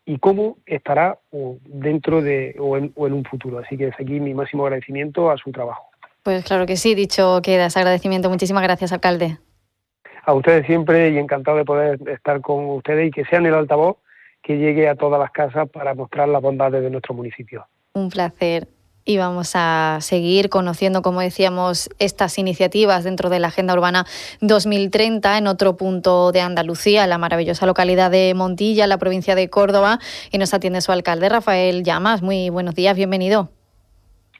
y 0.05 0.19
cómo 0.19 0.57
estará 0.65 1.19
dentro 1.65 2.21
de 2.21 2.55
o 2.59 2.77
en, 2.77 2.93
un 2.95 3.25
futuro. 3.25 3.59
Así 3.59 3.77
que 3.77 3.87
desde 3.87 4.03
aquí 4.05 4.21
mi 4.21 4.33
máximo 4.33 4.63
agradecimiento 4.63 5.29
a 5.29 5.37
su 5.37 5.51
trabajo. 5.51 5.89
Pues 6.23 6.45
claro 6.45 6.65
que 6.65 6.77
sí, 6.77 6.95
dicho 6.95 7.41
queda 7.43 7.65
ese 7.65 7.79
agradecimiento. 7.79 8.29
Muchísimas 8.29 8.63
gracias, 8.63 8.93
alcalde. 8.93 9.37
A 10.25 10.33
ustedes 10.33 10.65
siempre 10.65 11.09
y 11.09 11.17
encantado 11.17 11.57
de 11.57 11.65
poder 11.65 11.99
estar 12.09 12.39
con 12.39 12.69
ustedes 12.69 13.09
y 13.09 13.11
que 13.11 13.25
sean 13.25 13.45
el 13.45 13.53
altavoz 13.53 13.97
que 14.41 14.57
llegue 14.57 14.87
a 14.87 14.95
todas 14.95 15.19
las 15.19 15.31
casas 15.31 15.69
para 15.69 15.93
mostrar 15.93 16.29
las 16.29 16.41
bondades 16.41 16.81
de 16.81 16.89
nuestro 16.89 17.13
municipio. 17.13 17.65
Un 17.93 18.09
placer 18.09 18.67
y 19.07 19.17
vamos 19.17 19.51
a 19.55 19.99
seguir 20.01 20.49
conociendo, 20.49 21.01
como 21.01 21.21
decíamos, 21.21 21.89
estas 21.97 22.37
iniciativas 22.37 23.05
dentro 23.05 23.29
de 23.29 23.39
la 23.39 23.47
Agenda 23.47 23.73
Urbana 23.73 24.05
2030 24.41 25.37
en 25.37 25.47
otro 25.47 25.77
punto 25.77 26.33
de 26.33 26.41
Andalucía, 26.41 27.07
la 27.07 27.17
maravillosa 27.17 27.65
localidad 27.65 28.11
de 28.11 28.33
Montilla, 28.35 28.85
la 28.85 28.97
provincia 28.97 29.33
de 29.33 29.49
Córdoba, 29.49 29.99
y 30.29 30.37
nos 30.37 30.53
atiende 30.53 30.81
su 30.81 30.91
alcalde 30.91 31.29
Rafael 31.29 31.83
Llamas. 31.83 32.21
Muy 32.21 32.49
buenos 32.49 32.75
días, 32.75 32.97
bienvenido. 32.97 33.56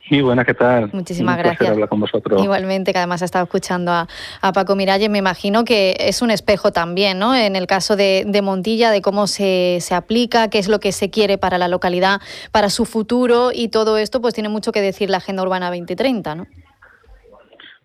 Sí, 0.10 0.22
buenas, 0.22 0.46
¿qué 0.46 0.54
tal? 0.54 0.90
Muchísimas 0.94 1.38
gracias. 1.38 1.70
hablar 1.70 1.90
con 1.90 2.00
vosotros. 2.00 2.42
Igualmente, 2.42 2.94
que 2.94 2.98
además 2.98 3.22
ha 3.22 3.26
estado 3.26 3.44
escuchando 3.44 3.92
a, 3.92 4.08
Paco 4.54 4.76
Miralles, 4.76 5.10
me 5.10 5.18
imagino 5.18 5.66
que 5.66 5.96
es 6.00 6.22
un 6.22 6.32
espejo 6.32 6.72
también, 6.72 7.20
¿no? 7.20 7.36
En 7.36 7.56
el 7.58 7.68
caso 7.68 7.96
de, 7.98 8.26
Montilla, 8.42 8.92
de 8.92 9.02
cómo 9.02 9.28
se, 9.28 9.80
se, 9.82 9.96
aplica, 9.96 10.50
qué 10.50 10.60
es 10.60 10.70
lo 10.70 10.80
que 10.80 10.94
se 10.94 11.10
quiere 11.10 11.38
para 11.38 11.58
la 11.58 11.68
localidad, 11.68 12.22
para 12.52 12.70
su 12.70 12.86
futuro 12.86 13.50
y 13.54 13.68
todo 13.68 13.98
esto, 13.98 14.22
pues 14.22 14.34
tiene 14.34 14.48
mucho 14.48 14.72
que 14.72 14.82
decir 14.82 15.10
la 15.10 15.18
Agenda 15.18 15.44
Urbana 15.44 15.68
2030, 15.68 16.36
¿no? 16.36 16.48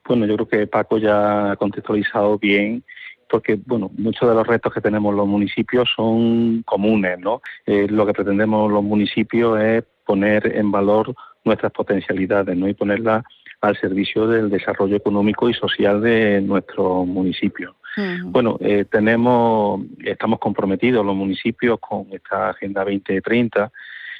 Bueno, 0.06 0.26
yo 0.26 0.34
creo 0.34 0.48
que 0.48 0.66
Paco 0.66 0.98
ya 0.98 1.52
ha 1.52 1.56
contextualizado 1.56 2.38
bien 2.38 2.84
porque 3.28 3.58
bueno, 3.66 3.90
muchos 3.96 4.28
de 4.28 4.34
los 4.34 4.46
retos 4.46 4.74
que 4.74 4.80
tenemos 4.82 5.14
los 5.14 5.26
municipios 5.26 5.88
son 5.96 6.62
comunes, 6.64 7.18
¿no? 7.18 7.40
Eh, 7.64 7.86
lo 7.88 8.04
que 8.04 8.12
pretendemos 8.12 8.70
los 8.70 8.84
municipios 8.84 9.58
es 9.58 9.84
poner 10.04 10.54
en 10.54 10.70
valor 10.70 11.14
nuestras 11.44 11.72
potencialidades 11.72 12.56
¿no? 12.56 12.68
y 12.68 12.74
ponerlas 12.74 13.24
al 13.60 13.76
servicio 13.78 14.26
del 14.26 14.50
desarrollo 14.50 14.96
económico 14.96 15.48
y 15.48 15.54
social 15.54 16.00
de 16.00 16.40
nuestro 16.40 17.04
municipio. 17.04 17.76
Bueno, 18.24 18.56
eh, 18.60 18.86
tenemos, 18.90 19.82
estamos 20.02 20.38
comprometidos 20.38 21.04
los 21.04 21.14
municipios 21.14 21.78
con 21.78 22.06
esta 22.10 22.48
Agenda 22.50 22.84
2030 22.84 23.70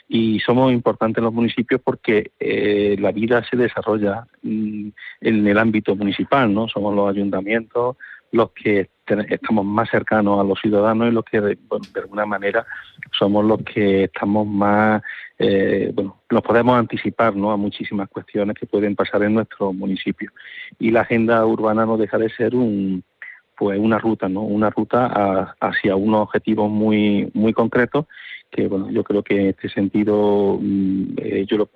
y 0.09 0.41
somos 0.41 0.73
importantes 0.73 1.25
los 1.25 1.33
municipios 1.33 1.81
porque 1.83 2.33
eh, 2.38 2.97
la 2.99 3.12
vida 3.12 3.43
se 3.49 3.57
desarrolla 3.57 4.26
mm, 4.43 4.88
en 5.23 5.47
el 5.47 5.59
ámbito 5.59 5.97
municipal, 5.97 6.52
¿no? 6.52 6.69
Somos 6.69 6.95
los 6.95 7.09
ayuntamientos 7.09 7.97
los 8.32 8.50
que 8.52 8.90
estamos 9.28 9.64
más 9.64 9.90
cercanos 9.90 10.40
a 10.40 10.44
los 10.44 10.58
ciudadanos 10.60 11.08
y 11.08 11.12
los 11.12 11.24
que, 11.24 11.40
de 11.40 11.58
alguna 11.96 12.26
manera, 12.26 12.66
somos 13.16 13.44
los 13.44 13.62
que 13.62 14.04
estamos 14.04 14.46
más, 14.46 15.02
eh, 15.38 15.92
bueno, 15.94 16.22
nos 16.30 16.42
podemos 16.42 16.78
anticipar 16.78 17.36
¿no? 17.36 17.52
a 17.52 17.56
muchísimas 17.56 18.08
cuestiones 18.08 18.56
que 18.56 18.66
pueden 18.66 18.96
pasar 18.96 19.22
en 19.22 19.34
nuestro 19.34 19.72
municipio. 19.72 20.30
Y 20.78 20.90
la 20.90 21.02
agenda 21.02 21.44
urbana 21.44 21.84
no 21.84 21.96
deja 21.96 22.18
de 22.18 22.30
ser 22.30 22.54
un 22.54 23.04
pues 23.54 23.78
una 23.78 23.98
ruta, 23.98 24.28
¿no? 24.28 24.40
Una 24.40 24.70
ruta 24.70 25.54
hacia 25.60 25.94
unos 25.94 26.22
objetivos 26.22 26.70
muy 26.70 27.30
muy 27.34 27.52
concretos 27.52 28.06
que, 28.50 28.66
bueno, 28.66 28.90
yo 28.90 29.04
creo 29.04 29.22
que 29.22 29.40
en 29.40 29.46
este 29.48 29.68
sentido 29.68 30.58
mm, 30.60 31.14
eh, 31.18 31.46
yo 31.46 31.58
lo, 31.58 31.68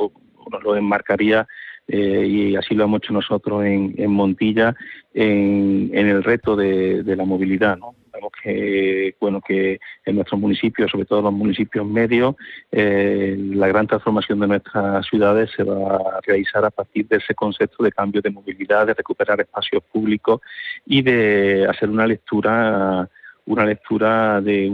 lo 0.65 0.77
enmarcaría 0.77 1.47
eh, 1.89 2.27
y 2.27 2.57
así 2.57 2.75
lo 2.75 2.85
hemos 2.85 2.99
hecho 2.99 3.13
nosotros 3.13 3.65
en, 3.65 4.11
Montilla 4.11 4.75
en, 5.15 5.91
el 5.93 6.23
reto 6.25 6.57
de, 6.57 7.03
la 7.05 7.25
movilidad. 7.25 7.77
¿no? 7.77 7.95
Vemos 8.13 8.33
que, 8.43 9.15
bueno, 9.21 9.41
que 9.41 9.79
en 10.05 10.17
nuestros 10.17 10.41
municipios, 10.41 10.91
sobre 10.91 11.05
todo 11.05 11.23
los 11.23 11.33
municipios 11.33 11.87
medios, 11.87 12.35
eh, 12.73 13.37
la 13.39 13.69
gran 13.69 13.87
transformación 13.87 14.41
de 14.41 14.49
nuestras 14.49 15.07
ciudades 15.07 15.51
se 15.57 15.63
va 15.63 15.97
a 15.97 16.21
realizar 16.27 16.65
a 16.65 16.71
partir 16.71 17.07
de 17.07 17.19
ese 17.19 17.35
concepto 17.35 17.85
de 17.85 17.93
cambio 17.93 18.21
de 18.21 18.31
movilidad, 18.31 18.87
de 18.87 18.95
recuperar 18.95 19.41
espacios 19.41 19.83
públicos 19.85 20.41
y 20.85 21.03
de 21.03 21.67
hacer 21.69 21.89
una 21.89 22.07
lectura 22.07 23.09
una 23.49 23.65
lectura 23.65 24.41
de, 24.41 24.69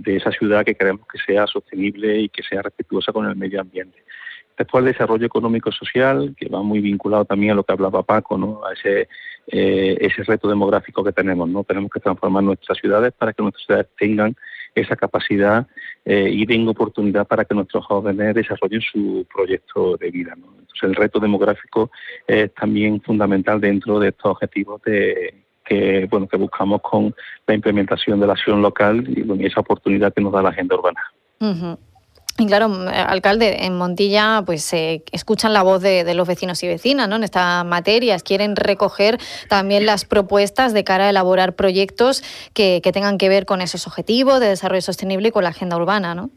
de 0.00 0.16
esa 0.16 0.30
ciudad 0.30 0.64
que 0.64 0.76
queremos 0.76 1.08
que 1.08 1.18
sea 1.18 1.44
sostenible 1.48 2.20
y 2.20 2.28
que 2.28 2.44
sea 2.44 2.62
respetuosa 2.62 3.12
con 3.12 3.26
el 3.26 3.34
medio 3.34 3.60
ambiente. 3.60 3.98
Después 4.56 4.84
el 4.84 4.92
desarrollo 4.92 5.26
económico 5.26 5.72
social, 5.72 6.34
que 6.36 6.48
va 6.48 6.62
muy 6.62 6.80
vinculado 6.80 7.24
también 7.24 7.52
a 7.52 7.54
lo 7.54 7.64
que 7.64 7.72
hablaba 7.72 8.02
Paco, 8.02 8.36
¿no? 8.36 8.60
a 8.64 8.72
ese 8.72 9.08
eh, 9.48 9.96
ese 10.00 10.22
reto 10.22 10.48
demográfico 10.48 11.02
que 11.02 11.12
tenemos. 11.12 11.48
no 11.48 11.64
Tenemos 11.64 11.90
que 11.90 12.00
transformar 12.00 12.44
nuestras 12.44 12.78
ciudades 12.78 13.12
para 13.12 13.32
que 13.32 13.42
nuestras 13.42 13.66
ciudades 13.66 13.88
tengan 13.98 14.36
esa 14.74 14.94
capacidad 14.94 15.66
eh, 16.04 16.30
y 16.30 16.46
den 16.46 16.68
oportunidad 16.68 17.26
para 17.26 17.44
que 17.44 17.54
nuestros 17.54 17.84
jóvenes 17.84 18.34
desarrollen 18.34 18.80
su 18.80 19.26
proyecto 19.32 19.96
de 19.96 20.10
vida. 20.10 20.34
Entonces, 20.34 20.82
el 20.82 20.94
reto 20.94 21.18
demográfico 21.18 21.90
es 22.26 22.54
también 22.54 23.00
fundamental 23.00 23.60
dentro 23.60 23.98
de 23.98 24.08
estos 24.08 24.32
objetivos 24.32 24.80
de, 24.82 25.34
que 25.64 26.06
bueno 26.10 26.28
que 26.28 26.36
buscamos 26.36 26.80
con 26.80 27.14
la 27.46 27.54
implementación 27.54 28.20
de 28.20 28.26
la 28.26 28.32
acción 28.34 28.62
local 28.62 29.04
y 29.08 29.44
esa 29.44 29.60
oportunidad 29.60 30.14
que 30.14 30.22
nos 30.22 30.32
da 30.32 30.42
la 30.42 30.50
agenda 30.50 30.76
urbana. 30.76 31.00
Y 32.38 32.46
claro, 32.46 32.70
alcalde, 32.88 33.66
en 33.66 33.76
Montilla 33.76 34.42
pues 34.46 34.72
eh, 34.72 35.02
escuchan 35.12 35.52
la 35.52 35.62
voz 35.62 35.82
de, 35.82 36.14
los 36.14 36.26
vecinos 36.26 36.62
y 36.62 36.68
vecinas 36.68 37.08
¿no? 37.08 37.16
en 37.16 37.24
esta 37.24 37.62
materia, 37.62 38.18
quieren 38.18 38.56
recoger 38.56 39.18
también 39.48 39.84
las 39.84 40.06
propuestas 40.06 40.72
de 40.72 40.82
cara 40.82 41.06
a 41.06 41.10
elaborar 41.10 41.54
proyectos 41.54 42.22
que, 42.54 42.80
tengan 42.92 43.18
que 43.18 43.28
ver 43.28 43.44
con 43.44 43.60
esos 43.60 43.86
objetivos 43.86 44.40
de 44.40 44.48
desarrollo 44.48 44.80
sostenible 44.80 45.28
y 45.28 45.30
con 45.30 45.44
la 45.44 45.50
agenda 45.50 45.76
urbana, 45.76 46.14
¿no? 46.14 46.30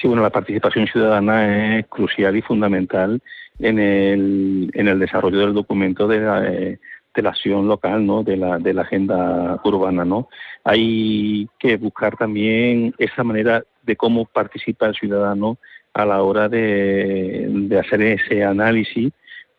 Sí, 0.00 0.08
bueno, 0.08 0.22
la 0.22 0.30
participación 0.30 0.88
ciudadana 0.88 1.78
es 1.78 1.86
crucial 1.86 2.36
y 2.36 2.42
fundamental 2.42 3.20
en 3.60 3.78
el, 3.78 4.70
en 4.74 4.88
el 4.88 4.98
desarrollo 4.98 5.38
del 5.38 5.54
documento 5.54 6.08
de 6.08 6.20
la, 6.20 6.44
eh, 6.46 6.78
de 7.14 7.22
la 7.22 7.30
acción 7.30 7.68
local, 7.68 8.04
¿no? 8.04 8.24
De 8.24 8.36
la, 8.36 8.58
de 8.58 8.74
la 8.74 8.82
agenda 8.82 9.60
urbana, 9.64 10.04
¿no? 10.04 10.28
Hay 10.64 11.48
que 11.58 11.76
buscar 11.76 12.16
también 12.16 12.92
esa 12.98 13.22
manera 13.22 13.64
de 13.84 13.96
cómo 13.96 14.24
participa 14.24 14.86
el 14.86 14.94
ciudadano 14.94 15.58
a 15.92 16.04
la 16.04 16.22
hora 16.22 16.48
de, 16.48 17.46
de 17.48 17.78
hacer 17.78 18.02
ese 18.02 18.42
análisis 18.42 19.12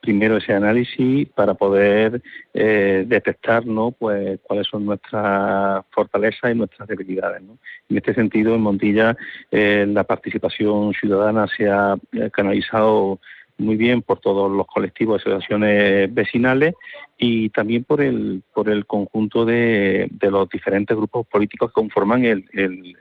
primero 0.05 0.37
ese 0.37 0.53
análisis 0.53 1.27
para 1.29 1.55
poder 1.55 2.21
eh, 2.53 3.03
detectar 3.07 3.65
¿no? 3.65 3.91
pues 3.91 4.39
cuáles 4.43 4.67
son 4.67 4.85
nuestras 4.85 5.83
fortalezas 5.89 6.51
y 6.51 6.55
nuestras 6.55 6.87
debilidades. 6.87 7.41
¿no? 7.41 7.57
En 7.89 7.97
este 7.97 8.13
sentido, 8.13 8.53
en 8.53 8.61
Montilla 8.61 9.17
eh, 9.51 9.85
la 9.87 10.03
participación 10.03 10.93
ciudadana 10.93 11.47
se 11.47 11.67
ha 11.67 11.95
eh, 12.13 12.29
canalizado 12.31 13.19
muy 13.57 13.77
bien 13.77 14.01
por 14.01 14.19
todos 14.19 14.51
los 14.51 14.67
colectivos 14.67 15.23
de 15.23 15.31
asociaciones 15.31 16.13
vecinales 16.13 16.75
y 17.17 17.49
también 17.49 17.83
por 17.85 18.01
el 18.01 18.43
por 18.53 18.69
el 18.69 18.85
conjunto 18.85 19.45
de, 19.45 20.07
de 20.11 20.31
los 20.31 20.49
diferentes 20.49 20.95
grupos 20.95 21.25
políticos 21.27 21.69
que 21.69 21.81
conforman 21.81 22.25
el, 22.25 22.45
el, 22.51 22.95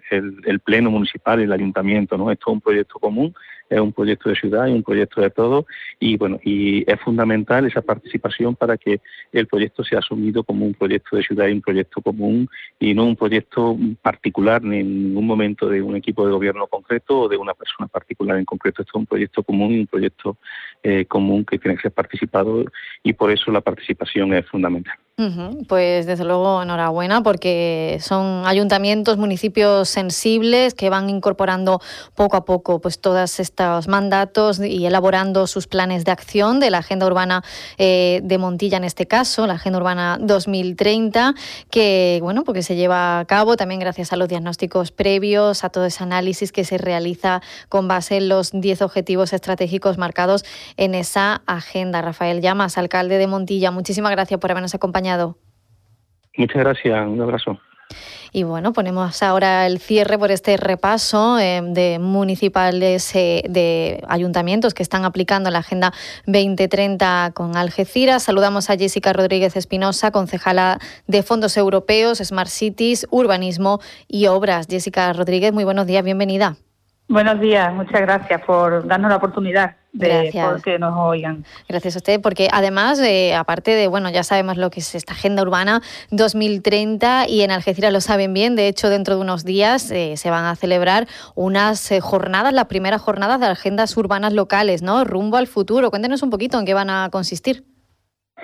el, 0.44 0.60
pleno 0.60 0.90
municipal 0.90 1.40
y 1.40 1.44
el 1.44 1.52
ayuntamiento 1.52 2.16
no 2.16 2.30
esto 2.30 2.50
es 2.50 2.54
un 2.54 2.60
proyecto 2.60 2.98
común 3.00 3.34
es 3.74 3.80
un 3.80 3.92
proyecto 3.92 4.28
de 4.28 4.36
ciudad 4.36 4.66
y 4.66 4.72
un 4.72 4.82
proyecto 4.82 5.20
de 5.20 5.30
todo. 5.30 5.66
Y 5.98 6.16
bueno 6.16 6.38
y 6.44 6.90
es 6.90 7.00
fundamental 7.00 7.66
esa 7.66 7.82
participación 7.82 8.54
para 8.54 8.76
que 8.76 9.00
el 9.32 9.46
proyecto 9.46 9.84
sea 9.84 9.98
asumido 9.98 10.44
como 10.44 10.64
un 10.64 10.74
proyecto 10.74 11.16
de 11.16 11.22
ciudad 11.22 11.48
y 11.48 11.52
un 11.52 11.60
proyecto 11.60 12.00
común 12.00 12.48
y 12.78 12.94
no 12.94 13.04
un 13.04 13.16
proyecto 13.16 13.76
particular 14.02 14.62
ni 14.62 14.80
en 14.80 15.08
ningún 15.08 15.26
momento 15.26 15.68
de 15.68 15.82
un 15.82 15.96
equipo 15.96 16.24
de 16.26 16.32
gobierno 16.32 16.66
concreto 16.66 17.22
o 17.22 17.28
de 17.28 17.36
una 17.36 17.54
persona 17.54 17.88
particular 17.88 18.38
en 18.38 18.44
concreto. 18.44 18.82
Esto 18.82 18.92
es 18.98 19.00
un 19.00 19.06
proyecto 19.06 19.42
común 19.42 19.72
y 19.72 19.80
un 19.80 19.86
proyecto 19.86 20.36
eh, 20.82 21.04
común 21.06 21.44
que 21.44 21.58
tiene 21.58 21.76
que 21.76 21.82
ser 21.82 21.92
participado 21.92 22.64
y 23.02 23.12
por 23.12 23.30
eso 23.30 23.50
la 23.50 23.60
participación 23.60 24.34
es 24.34 24.46
fundamental 24.46 25.03
pues 25.68 26.06
desde 26.06 26.24
luego 26.24 26.60
enhorabuena 26.60 27.22
porque 27.22 27.98
son 28.00 28.44
ayuntamientos, 28.46 29.16
municipios 29.16 29.88
sensibles 29.88 30.74
que 30.74 30.90
van 30.90 31.08
incorporando 31.08 31.80
poco 32.16 32.36
a 32.36 32.44
poco 32.44 32.80
pues 32.80 32.98
todos 33.00 33.38
estos 33.38 33.86
mandatos 33.86 34.58
y 34.58 34.86
elaborando 34.86 35.46
sus 35.46 35.68
planes 35.68 36.04
de 36.04 36.10
acción 36.10 36.58
de 36.58 36.70
la 36.70 36.78
agenda 36.78 37.06
urbana 37.06 37.44
eh, 37.78 38.22
de 38.24 38.38
Montilla 38.38 38.78
en 38.78 38.82
este 38.82 39.06
caso, 39.06 39.46
la 39.46 39.54
agenda 39.54 39.78
urbana 39.78 40.18
2030 40.20 41.34
que 41.70 42.18
bueno 42.20 42.42
porque 42.42 42.64
se 42.64 42.74
lleva 42.74 43.20
a 43.20 43.24
cabo 43.24 43.56
también 43.56 43.78
gracias 43.78 44.12
a 44.12 44.16
los 44.16 44.28
diagnósticos 44.28 44.90
previos, 44.90 45.62
a 45.62 45.68
todo 45.68 45.84
ese 45.84 46.02
análisis 46.02 46.50
que 46.50 46.64
se 46.64 46.76
realiza 46.76 47.40
con 47.68 47.86
base 47.86 48.16
en 48.16 48.28
los 48.28 48.50
10 48.50 48.82
objetivos 48.82 49.32
estratégicos 49.32 49.96
marcados 49.96 50.44
en 50.76 50.96
esa 50.96 51.42
agenda. 51.46 52.02
Rafael 52.02 52.40
Llamas, 52.40 52.78
alcalde 52.78 53.18
de 53.18 53.28
Montilla, 53.28 53.70
muchísimas 53.70 54.10
gracias 54.10 54.40
por 54.40 54.50
habernos 54.50 54.74
acompañado 54.74 55.03
Muchas 56.36 56.56
gracias, 56.56 57.06
un 57.06 57.20
abrazo. 57.20 57.58
Y 58.32 58.42
bueno, 58.42 58.72
ponemos 58.72 59.22
ahora 59.22 59.64
el 59.64 59.78
cierre 59.78 60.18
por 60.18 60.32
este 60.32 60.56
repaso 60.56 61.38
eh, 61.38 61.62
de 61.64 62.00
municipales, 62.00 63.14
eh, 63.14 63.44
de 63.48 64.02
ayuntamientos 64.08 64.74
que 64.74 64.82
están 64.82 65.04
aplicando 65.04 65.50
la 65.52 65.60
Agenda 65.60 65.92
2030 66.26 67.30
con 67.32 67.56
Algeciras. 67.56 68.24
Saludamos 68.24 68.70
a 68.70 68.76
Jessica 68.76 69.12
Rodríguez 69.12 69.54
Espinosa, 69.54 70.10
concejala 70.10 70.80
de 71.06 71.22
Fondos 71.22 71.56
Europeos, 71.56 72.18
Smart 72.18 72.50
Cities, 72.50 73.06
Urbanismo 73.10 73.78
y 74.08 74.26
Obras. 74.26 74.66
Jessica 74.68 75.12
Rodríguez, 75.12 75.52
muy 75.52 75.62
buenos 75.62 75.86
días, 75.86 76.02
bienvenida. 76.02 76.56
Buenos 77.06 77.38
días, 77.38 77.72
muchas 77.74 78.00
gracias 78.00 78.40
por 78.42 78.86
darnos 78.86 79.10
la 79.10 79.16
oportunidad 79.16 79.76
de 79.92 80.32
que 80.64 80.78
nos 80.78 80.96
oigan. 80.96 81.44
Gracias 81.68 81.96
a 81.96 81.98
usted, 81.98 82.20
porque 82.20 82.48
además, 82.50 82.98
eh, 83.00 83.34
aparte 83.34 83.72
de, 83.72 83.88
bueno, 83.88 84.10
ya 84.10 84.22
sabemos 84.22 84.56
lo 84.56 84.70
que 84.70 84.80
es 84.80 84.94
esta 84.94 85.12
Agenda 85.12 85.42
Urbana 85.42 85.82
2030 86.10 87.28
y 87.28 87.42
en 87.42 87.50
Algeciras 87.50 87.92
lo 87.92 88.00
saben 88.00 88.32
bien, 88.32 88.56
de 88.56 88.68
hecho 88.68 88.88
dentro 88.88 89.16
de 89.16 89.20
unos 89.20 89.44
días 89.44 89.90
eh, 89.90 90.16
se 90.16 90.30
van 90.30 90.46
a 90.46 90.56
celebrar 90.56 91.06
unas 91.34 91.92
eh, 91.92 92.00
jornadas, 92.00 92.54
las 92.54 92.66
primeras 92.66 93.02
jornadas 93.02 93.38
de 93.38 93.46
agendas 93.46 93.94
urbanas 93.98 94.32
locales, 94.32 94.82
¿no? 94.82 95.04
Rumbo 95.04 95.36
al 95.36 95.46
futuro. 95.46 95.90
Cuéntenos 95.90 96.22
un 96.22 96.30
poquito 96.30 96.58
en 96.58 96.64
qué 96.64 96.72
van 96.72 96.88
a 96.88 97.10
consistir. 97.12 97.64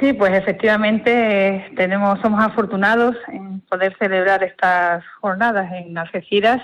Sí, 0.00 0.12
pues 0.12 0.32
efectivamente 0.34 1.72
tenemos, 1.76 2.20
somos 2.20 2.44
afortunados 2.44 3.16
en 3.28 3.60
poder 3.62 3.96
celebrar 3.98 4.44
estas 4.44 5.02
jornadas 5.20 5.72
en 5.72 5.96
Algeciras 5.96 6.60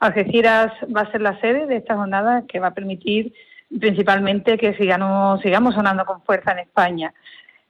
Algeciras 0.00 0.72
va 0.94 1.02
a 1.02 1.10
ser 1.10 1.20
la 1.20 1.40
sede 1.40 1.66
de 1.66 1.76
esta 1.76 1.96
jornada 1.96 2.44
que 2.48 2.60
va 2.60 2.68
a 2.68 2.74
permitir 2.74 3.32
principalmente 3.80 4.56
que 4.56 4.74
sigamos, 4.74 5.40
sigamos 5.40 5.74
sonando 5.74 6.04
con 6.04 6.22
fuerza 6.22 6.52
en 6.52 6.60
España. 6.60 7.12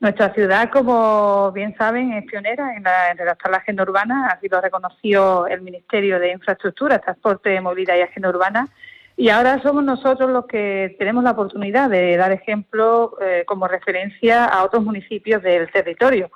Nuestra 0.01 0.33
ciudad, 0.33 0.71
como 0.71 1.51
bien 1.51 1.75
saben, 1.77 2.13
es 2.13 2.25
pionera 2.25 2.77
en, 2.77 2.85
redactar 3.19 3.51
la 3.51 3.57
agenda 3.59 3.83
urbana, 3.83 4.29
así 4.29 4.49
lo 4.49 4.61
reconoció 4.61 5.49
el 5.49 5.61
Ministerio 5.61 6.21
de 6.21 6.33
Infraestructura, 6.33 7.01
Transporte, 7.01 7.61
Movilidad 7.61 7.97
y 7.97 8.03
Agenda 8.03 8.29
Urbana, 8.29 8.69
y 9.17 9.31
ahora 9.31 9.61
somos 9.61 9.83
nosotros 9.83 10.31
los 10.31 10.47
que 10.47 10.95
tenemos 11.01 11.25
la 11.25 11.33
oportunidad 11.33 11.91
de 11.91 12.17
dar 12.17 12.31
ejemplo 12.31 13.17
eh, 13.21 13.43
como 13.45 13.67
referencia 13.67 14.45
a 14.45 14.63
otros 14.63 14.85
municipios 14.85 15.43
del 15.43 15.69
territorio. 15.73 16.31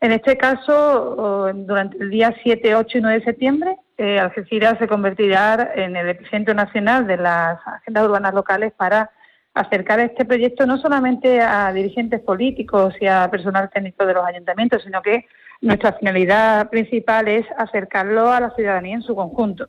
En 0.00 0.12
este 0.12 0.36
caso, 0.36 1.52
durante 1.54 1.98
el 1.98 2.10
día 2.10 2.32
7, 2.44 2.76
8 2.76 2.98
y 2.98 3.00
9 3.00 3.18
de 3.18 3.24
septiembre, 3.24 3.76
eh, 3.98 4.18
Algeciras 4.18 4.78
se 4.78 4.88
convertirá 4.88 5.72
en 5.74 5.96
el 5.96 6.08
epicentro 6.08 6.54
nacional 6.54 7.06
de 7.06 7.16
las 7.16 7.58
agendas 7.66 8.04
urbanas 8.04 8.34
locales 8.34 8.72
para 8.76 9.10
acercar 9.54 10.00
este 10.00 10.24
proyecto 10.24 10.66
no 10.66 10.78
solamente 10.78 11.40
a 11.40 11.72
dirigentes 11.72 12.20
políticos 12.20 12.94
y 13.00 13.06
a 13.06 13.30
personal 13.30 13.70
técnico 13.70 14.06
de 14.06 14.14
los 14.14 14.24
ayuntamientos, 14.24 14.82
sino 14.82 15.02
que 15.02 15.26
nuestra 15.60 15.92
finalidad 15.92 16.70
principal 16.70 17.28
es 17.28 17.46
acercarlo 17.56 18.30
a 18.30 18.40
la 18.40 18.50
ciudadanía 18.54 18.94
en 18.94 19.02
su 19.02 19.14
conjunto. 19.14 19.68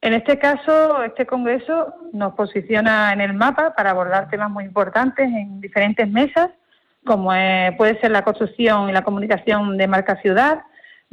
En 0.00 0.12
este 0.12 0.38
caso, 0.38 1.02
este 1.02 1.26
Congreso 1.26 1.94
nos 2.12 2.34
posiciona 2.34 3.12
en 3.12 3.20
el 3.20 3.34
mapa 3.34 3.74
para 3.74 3.90
abordar 3.90 4.28
temas 4.30 4.50
muy 4.50 4.64
importantes 4.64 5.26
en 5.26 5.60
diferentes 5.60 6.08
mesas 6.08 6.50
como 7.08 7.30
puede 7.76 7.98
ser 8.00 8.10
la 8.10 8.22
construcción 8.22 8.90
y 8.90 8.92
la 8.92 9.02
comunicación 9.02 9.76
de 9.76 9.88
marca 9.88 10.20
ciudad. 10.20 10.60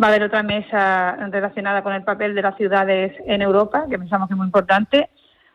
Va 0.01 0.07
a 0.07 0.09
haber 0.09 0.23
otra 0.23 0.43
mesa 0.43 1.15
relacionada 1.29 1.81
con 1.81 1.93
el 1.93 2.03
papel 2.03 2.35
de 2.35 2.41
las 2.41 2.57
ciudades 2.57 3.13
en 3.25 3.41
Europa, 3.41 3.85
que 3.89 3.97
pensamos 3.97 4.27
que 4.27 4.33
es 4.33 4.37
muy 4.37 4.47
importante. 4.47 5.09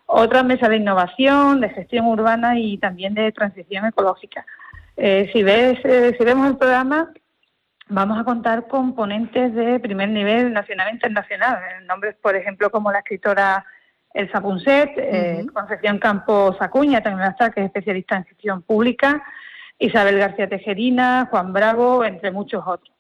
Otra 0.07 0.43
mesa 0.43 0.69
de 0.69 0.77
innovación, 0.77 1.61
de 1.61 1.69
gestión 1.69 2.07
urbana 2.07 2.59
y 2.59 2.79
también 2.79 3.15
de 3.15 3.31
transición 3.33 3.87
ecológica. 3.87 4.45
Eh, 4.97 5.31
si, 5.33 5.43
ves, 5.43 5.79
eh, 5.85 6.15
si 6.19 6.25
vemos 6.25 6.49
el 6.49 6.57
programa, 6.57 7.13
vamos 7.89 8.19
a 8.19 8.25
contar 8.25 8.67
con 8.67 8.95
ponentes 8.95 9.55
de 9.55 9.79
primer 9.79 10.09
nivel 10.09 10.53
nacional 10.53 10.89
e 10.89 10.93
internacional. 10.93 11.59
Nombres, 11.87 12.17
por 12.21 12.35
ejemplo, 12.35 12.71
como 12.71 12.91
la 12.91 12.99
escritora 12.99 13.65
Elsa 14.13 14.41
Punset, 14.41 14.91
eh, 14.97 15.47
Concepción 15.53 15.99
Campos 15.99 16.57
Acuña, 16.61 17.03
también 17.03 17.23
va 17.23 17.29
a 17.29 17.33
estar, 17.33 17.55
que 17.55 17.61
es 17.61 17.67
especialista 17.67 18.17
en 18.17 18.25
gestión 18.25 18.63
pública, 18.63 19.23
Isabel 19.79 20.19
García 20.19 20.49
Tejerina, 20.49 21.29
Juan 21.31 21.53
Bravo, 21.53 22.05
entre 22.05 22.31
muchos 22.31 22.63
otros. 22.67 22.95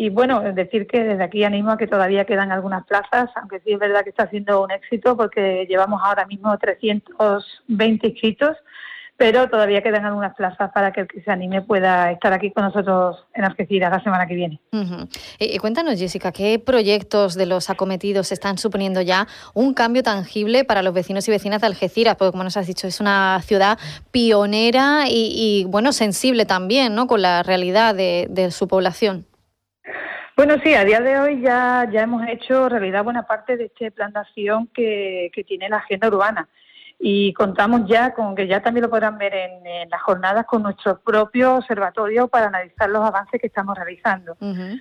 Y 0.00 0.10
bueno, 0.10 0.40
decir 0.52 0.86
que 0.86 1.02
desde 1.02 1.24
aquí 1.24 1.42
animo 1.42 1.72
a 1.72 1.76
que 1.76 1.88
todavía 1.88 2.24
quedan 2.24 2.52
algunas 2.52 2.86
plazas, 2.86 3.30
aunque 3.34 3.58
sí 3.58 3.72
es 3.72 3.80
verdad 3.80 4.04
que 4.04 4.10
está 4.10 4.30
siendo 4.30 4.62
un 4.62 4.70
éxito 4.70 5.16
porque 5.16 5.66
llevamos 5.68 6.00
ahora 6.04 6.24
mismo 6.24 6.56
320 6.56 8.06
inscritos, 8.06 8.56
pero 9.16 9.50
todavía 9.50 9.82
quedan 9.82 10.04
algunas 10.04 10.36
plazas 10.36 10.70
para 10.72 10.92
que 10.92 11.00
el 11.00 11.08
que 11.08 11.20
se 11.22 11.32
anime 11.32 11.62
pueda 11.62 12.12
estar 12.12 12.32
aquí 12.32 12.52
con 12.52 12.62
nosotros 12.62 13.26
en 13.34 13.44
Algeciras 13.44 13.90
la 13.90 14.00
semana 14.00 14.28
que 14.28 14.36
viene. 14.36 14.60
y 15.40 15.58
cuéntanos, 15.58 15.98
Jessica, 15.98 16.30
¿qué 16.30 16.60
proyectos 16.60 17.34
de 17.34 17.46
los 17.46 17.68
acometidos 17.68 18.30
están 18.30 18.56
suponiendo 18.56 19.00
ya 19.00 19.26
un 19.52 19.74
cambio 19.74 20.04
tangible 20.04 20.62
para 20.62 20.82
los 20.82 20.94
vecinos 20.94 21.26
y 21.26 21.32
vecinas 21.32 21.60
de 21.60 21.66
Algeciras? 21.66 22.14
Porque, 22.14 22.30
como 22.30 22.44
nos 22.44 22.56
has 22.56 22.68
dicho, 22.68 22.86
es 22.86 23.00
una 23.00 23.40
ciudad 23.42 23.80
pionera 24.12 25.06
y, 25.08 25.66
bueno, 25.68 25.90
sensible 25.90 26.46
también 26.46 26.94
¿no? 26.94 27.08
con 27.08 27.20
la 27.20 27.42
realidad 27.42 27.96
de, 27.96 28.48
su 28.52 28.68
población. 28.68 29.26
Bueno, 30.38 30.54
sí, 30.62 30.72
a 30.72 30.84
día 30.84 31.00
de 31.00 31.18
hoy 31.18 31.40
ya, 31.40 31.88
ya 31.90 32.02
hemos 32.02 32.24
hecho 32.28 32.68
realidad 32.68 33.02
buena 33.02 33.24
parte 33.24 33.56
de 33.56 33.64
este 33.64 33.90
plan 33.90 34.12
de 34.12 34.20
acción 34.20 34.68
que, 34.68 35.32
que 35.34 35.42
tiene 35.42 35.68
la 35.68 35.78
agenda 35.78 36.06
urbana 36.06 36.48
y 36.96 37.32
contamos 37.32 37.88
ya 37.88 38.14
con 38.14 38.36
que 38.36 38.46
ya 38.46 38.62
también 38.62 38.84
lo 38.84 38.88
podrán 38.88 39.18
ver 39.18 39.34
en, 39.34 39.90
las 39.90 40.00
jornadas 40.00 40.46
con 40.46 40.62
nuestro 40.62 41.00
propio 41.00 41.56
observatorio 41.56 42.28
para 42.28 42.46
analizar 42.46 42.88
los 42.88 43.04
avances 43.04 43.40
que 43.40 43.48
estamos 43.48 43.76
realizando. 43.76 44.36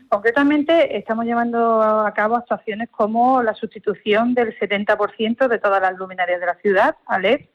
Concretamente, 0.10 0.96
estamos 0.96 1.26
llevando 1.26 1.82
a 1.82 2.14
cabo 2.14 2.36
actuaciones 2.36 2.90
como 2.92 3.42
la 3.42 3.56
sustitución 3.56 4.36
del 4.36 4.56
70% 4.60 5.48
de 5.48 5.58
todas 5.58 5.82
las 5.82 5.98
luminarias 5.98 6.40
de 6.40 6.46
la 6.46 6.56
ciudad 6.58 6.96
a 7.08 7.18
LED, 7.18 7.46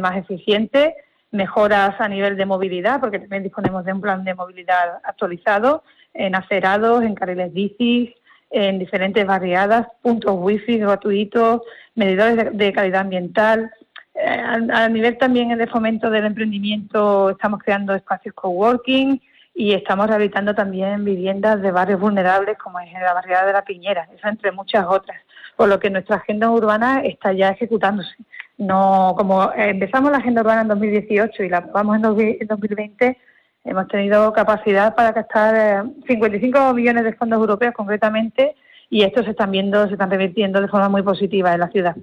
más 0.00 0.16
eficiente, 0.16 0.94
mejoras 1.32 2.00
a 2.00 2.08
nivel 2.08 2.36
de 2.36 2.46
movilidad, 2.46 3.00
porque 3.00 3.18
también 3.18 3.42
disponemos 3.42 3.84
de 3.84 3.92
un 3.92 4.00
plan 4.00 4.22
de 4.24 4.34
movilidad 4.34 5.00
actualizado, 5.02 5.82
en 6.14 6.34
acerados, 6.34 7.02
en 7.02 7.14
carriles 7.14 7.52
bicis, 7.52 8.10
en 8.50 8.78
diferentes 8.78 9.26
barriadas, 9.26 9.88
puntos 10.02 10.36
wifi 10.38 10.78
gratuitos, 10.78 11.62
medidores 11.94 12.56
de 12.56 12.72
calidad 12.72 13.00
ambiental, 13.00 13.72
eh, 14.14 14.42
a, 14.70 14.88
nivel 14.88 15.16
también 15.16 15.56
de 15.56 15.66
fomento 15.66 16.10
del 16.10 16.26
emprendimiento 16.26 17.30
estamos 17.30 17.60
creando 17.60 17.94
espacios 17.94 18.34
coworking 18.34 19.18
y 19.54 19.72
estamos 19.72 20.06
rehabilitando 20.06 20.54
también 20.54 21.02
viviendas 21.02 21.62
de 21.62 21.70
barrios 21.70 21.98
vulnerables 21.98 22.58
como 22.58 22.78
es 22.80 22.92
la 22.92 23.14
barriada 23.14 23.46
de 23.46 23.54
la 23.54 23.64
Piñera, 23.64 24.06
eso 24.14 24.28
entre 24.28 24.52
muchas 24.52 24.84
otras, 24.86 25.18
por 25.56 25.68
lo 25.68 25.80
que 25.80 25.88
nuestra 25.88 26.16
agenda 26.16 26.50
urbana 26.50 27.00
está 27.02 27.32
ya 27.32 27.48
ejecutándose. 27.48 28.14
No, 28.58 29.14
como 29.16 29.52
empezamos 29.54 30.12
la 30.12 30.18
agenda 30.18 30.42
urbana 30.42 30.62
en 30.62 30.68
2018 30.68 31.42
y 31.42 31.48
la 31.48 31.60
vamos 31.60 31.96
en 31.96 32.02
2020, 32.02 33.18
hemos 33.64 33.88
tenido 33.88 34.32
capacidad 34.32 34.94
para 34.94 35.12
gastar 35.12 35.86
55 36.06 36.58
eh, 36.58 36.74
millones 36.74 37.04
de 37.04 37.14
fondos 37.14 37.38
europeos 37.38 37.74
concretamente 37.74 38.54
y 38.90 39.02
estos 39.02 39.24
se 39.24 39.30
están 39.30 39.50
viendo, 39.50 39.86
se 39.86 39.94
están 39.94 40.10
revirtiendo 40.10 40.60
de 40.60 40.68
forma 40.68 40.88
muy 40.88 41.02
positiva 41.02 41.54
en 41.54 41.60
la 41.60 41.68
ciudad. 41.68 41.96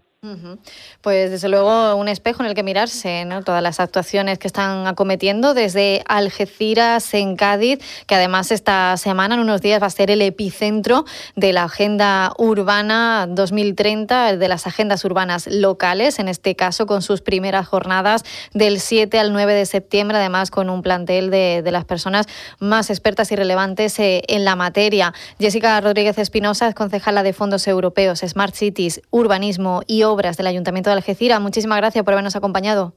Pues 0.99 1.31
desde 1.31 1.47
luego 1.47 1.95
un 1.95 2.09
espejo 2.09 2.43
en 2.43 2.49
el 2.49 2.53
que 2.53 2.61
mirarse, 2.61 3.23
¿no? 3.23 3.41
Todas 3.41 3.63
las 3.63 3.79
actuaciones 3.79 4.37
que 4.37 4.47
están 4.47 4.85
acometiendo 4.85 5.53
desde 5.53 6.03
Algeciras 6.09 7.13
en 7.13 7.37
Cádiz, 7.37 7.79
que 8.05 8.15
además 8.15 8.51
esta 8.51 8.97
semana, 8.97 9.35
en 9.35 9.41
unos 9.41 9.61
días, 9.61 9.81
va 9.81 9.87
a 9.87 9.89
ser 9.89 10.11
el 10.11 10.21
epicentro 10.21 11.05
de 11.37 11.53
la 11.53 11.63
Agenda 11.63 12.33
Urbana 12.37 13.27
2030, 13.29 14.35
de 14.35 14.47
las 14.49 14.67
agendas 14.67 15.05
urbanas 15.05 15.47
locales, 15.47 16.19
en 16.19 16.27
este 16.27 16.53
caso 16.53 16.85
con 16.85 17.01
sus 17.01 17.21
primeras 17.21 17.65
jornadas 17.65 18.25
del 18.53 18.81
7 18.81 19.19
al 19.19 19.31
9 19.31 19.53
de 19.53 19.65
septiembre, 19.65 20.17
además 20.17 20.51
con 20.51 20.69
un 20.69 20.81
plantel 20.81 21.31
de, 21.31 21.63
las 21.69 21.85
personas 21.85 22.25
más 22.59 22.89
expertas 22.89 23.31
y 23.31 23.37
relevantes 23.37 23.97
eh, 23.99 24.23
en 24.27 24.43
la 24.43 24.57
materia. 24.57 25.13
Jessica 25.39 25.79
Rodríguez 25.79 26.17
Espinosa 26.17 26.67
es 26.67 26.75
concejala 26.75 27.23
de 27.23 27.31
Fondos 27.31 27.67
Europeos, 27.67 28.19
Smart 28.19 28.53
Cities, 28.53 29.01
Urbanismo 29.11 29.81
y 29.87 30.08
Obras 30.11 30.37
del 30.37 30.47
Ayuntamiento 30.47 30.89
de 30.89 30.95
Algeciras. 30.95 31.41
Muchísimas 31.41 31.77
gracias 31.77 32.03
por 32.03 32.13
habernos 32.13 32.35
acompañado. 32.35 32.93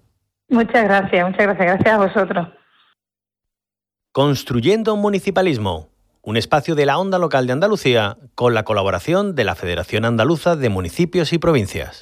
Muchas 0.48 0.84
gracias, 0.84 1.24
muchas 1.24 1.46
gracias. 1.46 1.66
Gracias 1.66 1.94
a 1.94 1.98
vosotros. 1.98 2.48
Construyendo 4.12 4.96
Municipalismo, 4.96 5.88
un 6.22 6.36
espacio 6.36 6.74
de 6.74 6.86
la 6.86 6.98
onda 6.98 7.18
local 7.18 7.46
de 7.46 7.54
Andalucía 7.54 8.18
con 8.34 8.54
la 8.54 8.62
colaboración 8.62 9.34
de 9.34 9.44
la 9.44 9.54
Federación 9.54 10.04
Andaluza 10.04 10.54
de 10.54 10.68
Municipios 10.68 11.32
y 11.32 11.38
Provincias. 11.38 11.90